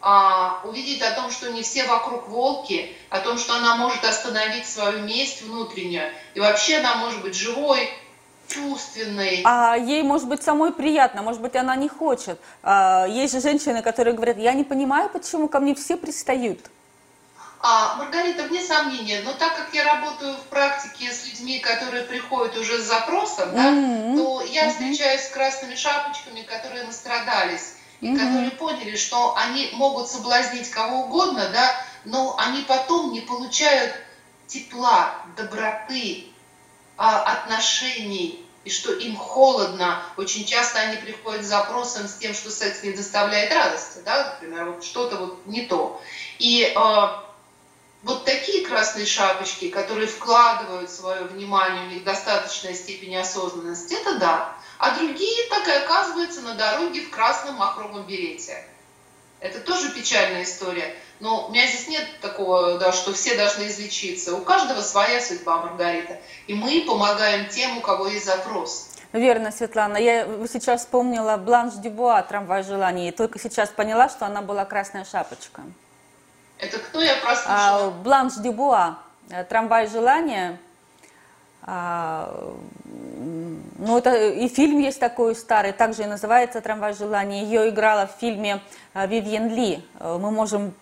а, 0.00 0.60
увидеть 0.64 1.02
о 1.02 1.12
том, 1.12 1.30
что 1.30 1.50
не 1.50 1.62
все 1.62 1.86
вокруг 1.86 2.28
волки, 2.28 2.96
о 3.10 3.20
том, 3.20 3.38
что 3.38 3.54
она 3.54 3.76
может 3.76 4.04
остановить 4.04 4.66
свою 4.66 5.00
месть 5.00 5.42
внутреннюю, 5.42 6.10
и 6.34 6.40
вообще 6.40 6.78
она 6.78 6.96
может 6.96 7.20
быть 7.22 7.34
живой, 7.34 7.88
чувственной. 8.48 9.42
А 9.44 9.76
ей, 9.76 10.02
может 10.02 10.28
быть, 10.28 10.42
самой 10.42 10.72
приятно, 10.72 11.22
может 11.22 11.40
быть, 11.40 11.54
она 11.54 11.76
не 11.76 11.88
хочет. 11.88 12.40
А, 12.62 13.06
есть 13.06 13.34
же 13.34 13.40
женщины, 13.40 13.82
которые 13.82 14.14
говорят, 14.14 14.38
я 14.38 14.54
не 14.54 14.64
понимаю, 14.64 15.08
почему 15.08 15.48
ко 15.48 15.60
мне 15.60 15.74
все 15.74 15.96
пристают. 15.96 16.60
А, 17.62 17.96
Маргарита, 17.96 18.44
вне 18.44 18.62
сомнения, 18.62 19.20
но 19.22 19.34
так 19.34 19.54
как 19.54 19.74
я 19.74 19.84
работаю 19.84 20.34
в 20.34 20.44
практике 20.44 21.12
с 21.12 21.26
людьми, 21.26 21.58
которые 21.58 22.04
приходят 22.04 22.56
уже 22.56 22.78
с 22.78 22.86
запросом, 22.86 23.54
да, 23.54 23.70
mm-hmm. 23.70 24.16
то 24.16 24.42
я 24.46 24.64
mm-hmm. 24.64 24.70
встречаюсь 24.70 25.20
с 25.20 25.28
красными 25.28 25.74
шапочками, 25.74 26.40
которые 26.40 26.84
настрадались 26.84 27.74
mm-hmm. 28.00 28.16
которые 28.16 28.50
поняли, 28.52 28.96
что 28.96 29.36
они 29.36 29.70
могут 29.72 30.08
соблазнить 30.08 30.70
кого 30.70 31.04
угодно, 31.04 31.48
да, 31.52 31.74
но 32.04 32.36
они 32.38 32.62
потом 32.62 33.12
не 33.12 33.20
получают 33.20 33.94
тепла, 34.46 35.14
доброты, 35.36 36.26
а, 36.96 37.22
отношений, 37.22 38.44
и 38.64 38.70
что 38.70 38.92
им 38.92 39.16
холодно. 39.16 40.02
Очень 40.16 40.44
часто 40.44 40.80
они 40.80 40.96
приходят 40.98 41.44
с 41.44 41.48
запросом 41.48 42.06
с 42.06 42.16
тем, 42.16 42.34
что 42.34 42.50
секс 42.50 42.82
не 42.82 42.92
доставляет 42.92 43.52
радости, 43.52 44.00
да, 44.04 44.34
например, 44.34 44.70
вот 44.70 44.84
что-то 44.84 45.16
вот 45.16 45.46
не 45.46 45.62
то. 45.62 46.00
И 46.38 46.64
э, 46.64 47.08
вот 48.02 48.24
такие 48.26 48.66
красные 48.66 49.06
шапочки, 49.06 49.70
которые 49.70 50.08
вкладывают 50.08 50.90
свое 50.90 51.22
внимание, 51.22 51.86
у 51.86 51.90
них 51.90 52.04
достаточная 52.04 52.74
степень 52.74 53.16
осознанности, 53.16 53.94
это 53.94 54.18
да 54.18 54.59
а 54.80 54.96
другие 54.96 55.46
так 55.50 55.68
и 55.68 55.72
оказываются 55.72 56.40
на 56.40 56.54
дороге 56.54 57.02
в 57.02 57.10
красном 57.10 57.56
махровом 57.56 58.06
берете. 58.06 58.64
Это 59.38 59.60
тоже 59.60 59.90
печальная 59.90 60.42
история. 60.42 60.96
Но 61.20 61.48
у 61.48 61.50
меня 61.50 61.66
здесь 61.66 61.86
нет 61.88 62.06
такого, 62.22 62.78
да, 62.78 62.90
что 62.90 63.12
все 63.12 63.36
должны 63.36 63.64
излечиться. 63.64 64.34
У 64.34 64.40
каждого 64.40 64.80
своя 64.80 65.20
судьба, 65.20 65.58
Маргарита. 65.58 66.18
И 66.46 66.54
мы 66.54 66.82
помогаем 66.86 67.46
тем, 67.48 67.76
у 67.76 67.82
кого 67.82 68.06
есть 68.06 68.24
запрос. 68.24 68.88
Верно, 69.12 69.52
Светлана. 69.52 69.98
Я 69.98 70.26
сейчас 70.50 70.80
вспомнила 70.80 71.36
Бланш 71.36 71.74
Дюбуа 71.74 72.22
«Трамвай 72.22 72.62
желаний». 72.62 73.10
И 73.10 73.12
только 73.12 73.38
сейчас 73.38 73.68
поняла, 73.68 74.08
что 74.08 74.24
она 74.24 74.40
была 74.40 74.64
красная 74.64 75.04
шапочка. 75.04 75.60
Это 76.56 76.78
кто 76.78 77.02
я 77.02 77.16
прослушала? 77.16 77.86
А, 77.86 77.90
Бланш 77.90 78.34
Дюбуа 78.36 78.98
«Трамвай 79.50 79.88
желания». 79.88 80.58
А, 81.62 82.52
ну, 83.78 83.98
это 83.98 84.14
и 84.14 84.48
фильм 84.48 84.78
есть 84.78 84.98
такой 84.98 85.34
старый, 85.36 85.72
также 85.72 86.02
и 86.02 86.06
называется 86.06 86.60
«Трамвай 86.60 86.94
желания». 86.94 87.44
Ее 87.44 87.68
играла 87.68 88.06
в 88.06 88.18
фильме 88.20 88.62
а, 88.94 89.06
Вивьен 89.06 89.48
Ли. 89.48 89.86
Э, 89.98 90.18
мы 90.18 90.30
можем 90.30 90.74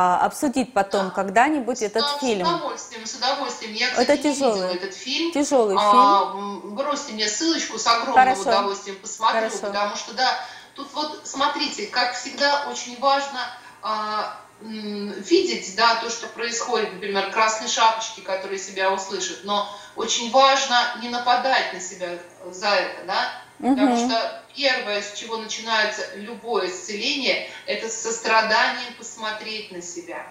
а, 0.00 0.24
обсудить 0.24 0.72
потом 0.72 1.10
когда-нибудь 1.10 1.82
этот 1.82 2.04
с, 2.04 2.20
фильм. 2.20 2.46
С 2.46 2.50
удовольствием, 2.50 3.06
с 3.06 3.14
удовольствием. 3.14 3.74
Я, 3.74 3.88
кстати, 3.90 4.10
это 4.10 4.22
тяжелый, 4.22 4.74
этот 4.74 4.94
фильм. 4.94 5.32
Тяжелый 5.32 5.76
а, 5.76 6.32
фильм. 6.32 6.74
Бросьте 6.76 7.14
мне 7.14 7.28
ссылочку, 7.28 7.78
с 7.78 7.86
огромным 7.88 8.14
Хорошо. 8.14 8.42
удовольствием 8.42 8.96
посмотрю, 9.02 9.40
Хорошо. 9.40 9.58
потому 9.58 9.96
что, 9.96 10.14
да, 10.14 10.38
тут 10.74 10.88
вот, 10.92 11.22
смотрите, 11.24 11.86
как 11.86 12.14
всегда, 12.14 12.68
очень 12.70 12.96
важно 13.00 13.40
а, 13.82 14.36
видеть, 14.60 15.76
да, 15.76 15.96
то, 15.96 16.10
что 16.10 16.26
происходит, 16.26 16.92
например, 16.94 17.30
красные 17.30 17.68
шапочки, 17.68 18.20
которые 18.20 18.58
себя 18.58 18.92
услышат, 18.92 19.40
но 19.44 19.68
очень 19.94 20.30
важно 20.30 20.98
не 21.00 21.08
нападать 21.08 21.72
на 21.72 21.80
себя 21.80 22.18
за 22.50 22.68
это, 22.68 23.04
да, 23.04 23.42
Угу. 23.60 23.70
Потому 23.70 23.96
что 23.96 24.44
первое, 24.54 25.02
с 25.02 25.14
чего 25.14 25.36
начинается 25.38 26.14
любое 26.16 26.68
исцеление, 26.70 27.50
это 27.66 27.88
состраданием 27.88 28.94
посмотреть 28.94 29.72
на 29.72 29.82
себя. 29.82 30.24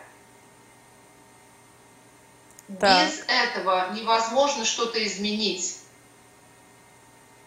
Да. 2.67 3.05
Без 3.05 3.23
этого 3.27 3.93
невозможно 3.93 4.65
что-то 4.65 5.05
изменить. 5.05 5.79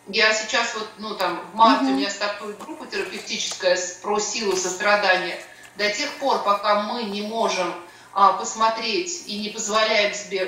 Я 0.06 0.34
сейчас 0.34 0.74
вот, 0.74 0.88
ну 0.98 1.14
там, 1.14 1.40
в 1.52 1.54
марте 1.54 1.84
угу. 1.84 1.92
у 1.92 1.96
меня 1.96 2.10
стартует 2.10 2.58
группа 2.58 2.86
терапевтическая 2.86 3.78
про 4.02 4.18
силу 4.18 4.56
сострадания. 4.56 5.38
До 5.80 5.90
тех 5.90 6.12
пор, 6.18 6.42
пока 6.42 6.82
мы 6.82 7.04
не 7.04 7.22
можем 7.22 7.72
а, 8.12 8.34
посмотреть 8.34 9.22
и 9.26 9.38
не 9.38 9.48
позволяем 9.48 10.12
себе 10.12 10.44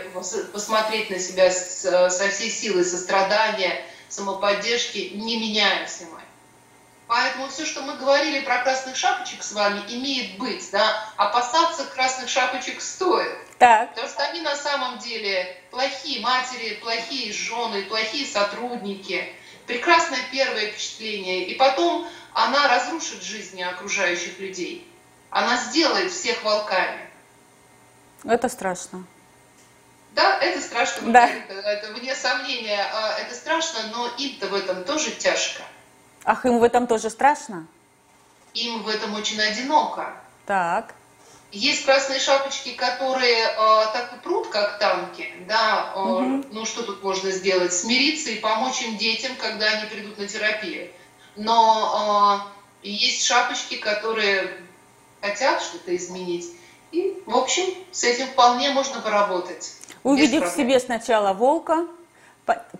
посмотреть 0.52 1.08
на 1.08 1.18
себя 1.18 1.50
со 1.50 2.28
всей 2.28 2.50
силой 2.50 2.84
сострадания, 2.84 3.82
самоподдержки, 4.10 5.12
не 5.14 5.38
меняемся 5.38 6.04
мы. 6.12 6.20
Поэтому 7.06 7.48
все, 7.48 7.64
что 7.64 7.80
мы 7.80 7.96
говорили 7.96 8.40
про 8.40 8.58
красных 8.58 8.94
шапочек 8.94 9.42
с 9.42 9.52
вами, 9.52 9.80
имеет 9.88 10.36
быть. 10.36 10.70
Да? 10.70 11.02
Опасаться 11.16 11.86
красных 11.86 12.28
шапочек 12.28 12.82
стоит. 12.82 13.34
Так. 13.58 13.88
Потому 13.94 14.08
что 14.08 14.22
они 14.24 14.42
на 14.42 14.54
самом 14.54 14.98
деле 14.98 15.56
плохие 15.70 16.20
матери, 16.20 16.74
плохие 16.74 17.32
жены, 17.32 17.84
плохие 17.84 18.26
сотрудники. 18.26 19.34
Прекрасное 19.66 20.20
первое 20.30 20.72
впечатление. 20.72 21.46
И 21.46 21.54
потом 21.54 22.06
она 22.34 22.68
разрушит 22.68 23.22
жизни 23.22 23.62
окружающих 23.62 24.38
людей. 24.38 24.91
Она 25.32 25.56
сделает 25.56 26.12
всех 26.12 26.44
волками. 26.44 27.08
Это 28.22 28.50
страшно. 28.50 29.04
Да, 30.14 30.38
это 30.40 30.60
страшно, 30.60 31.10
да. 31.10 31.26
это 31.26 31.94
вне 31.94 32.14
сомнения, 32.14 32.84
а, 32.92 33.18
это 33.18 33.34
страшно, 33.34 33.80
но 33.92 34.08
им-то 34.18 34.48
в 34.48 34.54
этом 34.54 34.84
тоже 34.84 35.10
тяжко. 35.10 35.62
Ах, 36.24 36.44
им 36.44 36.58
в 36.58 36.62
этом 36.62 36.86
тоже 36.86 37.08
страшно? 37.08 37.66
Им 38.52 38.82
в 38.82 38.88
этом 38.88 39.14
очень 39.14 39.40
одиноко. 39.40 40.14
Так. 40.44 40.94
Есть 41.50 41.86
красные 41.86 42.20
шапочки, 42.20 42.74
которые 42.74 43.46
э, 43.46 43.56
так 43.94 44.12
и 44.14 44.20
прут, 44.22 44.48
как 44.48 44.78
танки, 44.78 45.32
да, 45.48 45.92
э, 45.94 45.98
угу. 45.98 46.44
ну 46.50 46.66
что 46.66 46.82
тут 46.82 47.02
можно 47.02 47.30
сделать? 47.30 47.72
Смириться 47.72 48.30
и 48.30 48.38
помочь 48.38 48.82
им 48.82 48.98
детям, 48.98 49.34
когда 49.36 49.66
они 49.66 49.86
придут 49.86 50.18
на 50.18 50.28
терапию. 50.28 50.90
Но 51.36 52.52
э, 52.82 52.88
есть 52.88 53.24
шапочки, 53.24 53.76
которые 53.76 54.62
хотят 55.22 55.62
что-то 55.62 55.96
изменить. 55.96 56.52
И, 56.90 57.22
в 57.24 57.34
общем, 57.34 57.64
с 57.90 58.04
этим 58.04 58.26
вполне 58.26 58.70
можно 58.70 59.00
поработать. 59.00 59.72
Увидев 60.02 60.52
в 60.52 60.54
себе 60.54 60.78
сначала 60.78 61.32
волка, 61.32 61.86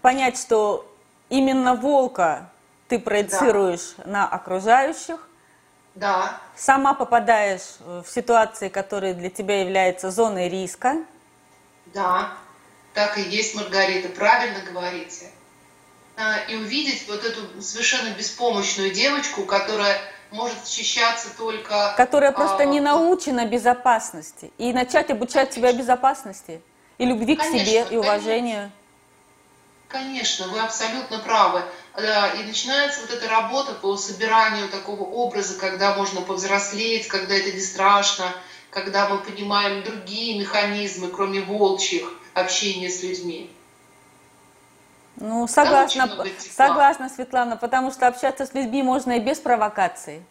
понять, 0.02 0.38
что 0.38 0.86
именно 1.30 1.74
волка 1.74 2.50
ты 2.88 2.98
проецируешь 2.98 3.94
да. 3.96 4.04
на 4.06 4.28
окружающих, 4.28 5.26
да. 5.94 6.38
сама 6.54 6.92
попадаешь 6.92 7.78
в 7.80 8.04
ситуации, 8.06 8.68
которые 8.68 9.14
для 9.14 9.30
тебя 9.30 9.62
являются 9.62 10.10
зоной 10.10 10.50
риска. 10.50 10.96
Да, 11.86 12.32
так 12.92 13.16
и 13.16 13.22
есть, 13.22 13.54
Маргарита, 13.54 14.08
правильно 14.08 14.60
говорите. 14.60 15.30
А, 16.16 16.38
и 16.48 16.56
увидеть 16.56 17.08
вот 17.08 17.24
эту 17.24 17.62
совершенно 17.62 18.10
беспомощную 18.10 18.90
девочку, 18.90 19.44
которая 19.44 19.98
может 20.32 20.64
защищаться 20.64 21.28
только... 21.36 21.94
Которая 21.96 22.32
просто 22.32 22.62
а, 22.62 22.66
не 22.66 22.80
научена 22.80 23.46
безопасности. 23.46 24.50
И 24.58 24.72
начать 24.72 25.10
обучать 25.10 25.50
конечно. 25.50 25.68
себя 25.70 25.72
безопасности. 25.72 26.60
И 26.98 27.04
любви 27.04 27.36
конечно, 27.36 27.58
к 27.58 27.66
себе, 27.66 27.86
и 27.90 27.96
уважению. 27.96 28.70
Конечно, 29.88 30.48
вы 30.48 30.60
абсолютно 30.60 31.18
правы. 31.18 31.62
И 31.98 32.42
начинается 32.44 33.02
вот 33.02 33.10
эта 33.10 33.28
работа 33.28 33.74
по 33.74 33.96
собиранию 33.96 34.68
такого 34.68 35.02
образа, 35.02 35.58
когда 35.58 35.94
можно 35.94 36.22
повзрослеть, 36.22 37.08
когда 37.08 37.34
это 37.34 37.52
не 37.52 37.60
страшно, 37.60 38.32
когда 38.70 39.08
мы 39.08 39.18
понимаем 39.18 39.82
другие 39.82 40.38
механизмы, 40.38 41.08
кроме 41.08 41.42
волчьих, 41.42 42.10
общения 42.32 42.88
с 42.88 43.02
людьми. 43.02 43.50
Ну, 45.16 45.46
согласна, 45.46 46.08
согласна, 46.38 47.08
Светлана, 47.08 47.56
потому 47.56 47.90
что 47.92 48.06
общаться 48.06 48.46
с 48.46 48.54
людьми 48.54 48.82
можно 48.82 49.12
и 49.12 49.20
без 49.20 49.38
провокации. 49.38 50.24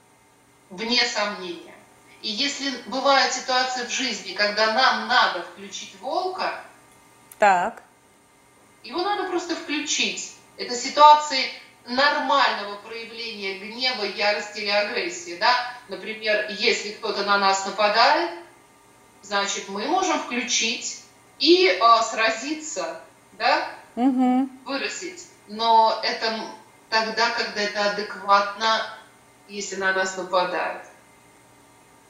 Вне 0.70 1.06
сомнения. 1.06 1.74
И 2.22 2.30
если 2.30 2.72
бывает 2.88 3.34
ситуация 3.34 3.86
в 3.88 3.92
жизни, 3.92 4.34
когда 4.34 4.74
нам 4.74 5.08
надо 5.08 5.44
включить 5.44 5.96
волка, 6.00 6.62
так. 7.40 7.82
его 8.84 9.02
надо 9.02 9.30
просто 9.30 9.56
включить. 9.56 10.36
Это 10.58 10.76
ситуации 10.76 11.52
нормального 11.86 12.76
проявления 12.78 13.58
гнева, 13.60 14.04
ярости 14.04 14.60
или 14.60 14.70
агрессии. 14.70 15.38
Да? 15.40 15.74
Например, 15.88 16.48
если 16.60 16.92
кто-то 16.92 17.24
на 17.24 17.38
нас 17.40 17.66
нападает, 17.66 18.32
значит, 19.24 19.70
мы 19.70 19.86
можем 19.88 20.20
включить 20.20 21.02
и 21.40 21.68
э, 21.68 22.04
сразиться, 22.04 23.02
да? 23.34 23.68
Угу. 23.96 24.50
выразить. 24.66 25.28
Но 25.48 26.00
это 26.04 26.34
тогда, 26.90 27.30
когда 27.32 27.62
это 27.62 27.92
адекватно, 27.92 28.82
если 29.48 29.76
на 29.76 29.94
нас 29.94 30.18
нападают. 30.18 30.84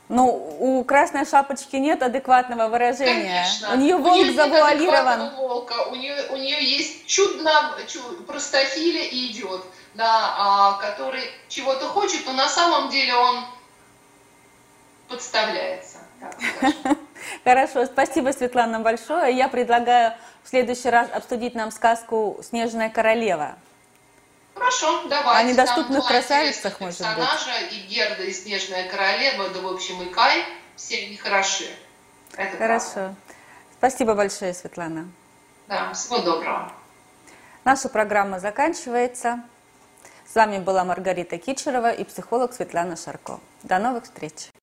Ну, 0.10 0.58
у 0.60 0.84
Красной 0.84 1.26
Шапочки 1.26 1.78
нет 1.78 2.04
адекватного 2.04 2.68
выражения. 2.68 3.46
Конечно. 3.46 3.74
У 3.74 3.78
нее 3.78 3.96
волк 3.96 4.18
у 4.18 4.24
нее 4.24 4.34
завуалирован. 4.34 5.36
волка. 5.38 5.86
У 5.90 5.96
нее, 5.96 6.26
у 6.32 6.36
нее 6.36 6.62
есть 6.62 7.08
чудно, 7.08 7.78
чуд, 7.88 8.28
простофиля 8.28 9.06
и 9.06 9.32
идиот, 9.32 9.66
да, 9.94 10.36
а, 10.38 10.74
который 10.82 11.24
чего-то 11.48 11.88
хочет, 11.88 12.26
но 12.26 12.34
на 12.34 12.50
самом 12.50 12.90
деле 12.90 13.16
он 13.16 13.46
подставляется. 15.08 16.00
Хорошо, 17.46 17.86
спасибо, 17.86 18.32
Светлана, 18.32 18.82
большое. 18.82 19.34
Я 19.34 19.48
предлагаю 19.48 20.14
в 20.44 20.50
следующий 20.50 20.89
раз 20.89 21.10
обсудить 21.12 21.56
нам 21.56 21.72
сказку 21.72 22.39
«Снежная 22.44 22.89
королева». 22.89 23.58
Хорошо, 24.54 25.08
давайте. 25.08 25.39
О 25.39 25.44
недоступных 25.44 26.06
красавицах, 26.06 26.80
может 26.80 27.00
быть. 27.00 27.08
персонажа, 27.08 27.66
и 27.72 27.80
Герда, 27.88 28.24
и 28.24 28.34
Снежная 28.34 28.89
королева, 28.89 29.50
да, 29.50 29.60
в 29.60 29.68
общем, 29.68 30.02
и 30.02 30.10
Кай, 30.10 30.46
все 30.76 31.06
они 31.06 31.16
хороши. 31.18 31.70
Это 32.36 32.58
Хорошо. 32.58 32.94
Правда. 32.94 33.16
Спасибо 33.78 34.14
большое, 34.14 34.54
Светлана. 34.54 35.10
Да, 35.68 35.94
всего 35.94 36.20
доброго. 36.20 36.72
Наша 37.64 37.89
программа 37.89 38.39
заканчивается. 38.39 39.42
С 40.32 40.36
вами 40.36 40.60
была 40.60 40.84
Маргарита 40.84 41.38
Кичерова 41.38 41.92
и 41.92 42.04
психолог 42.04 42.54
Светлана 42.54 42.96
Шарко. 42.96 43.39
До 43.64 43.80
новых 43.80 44.04
встреч! 44.04 44.52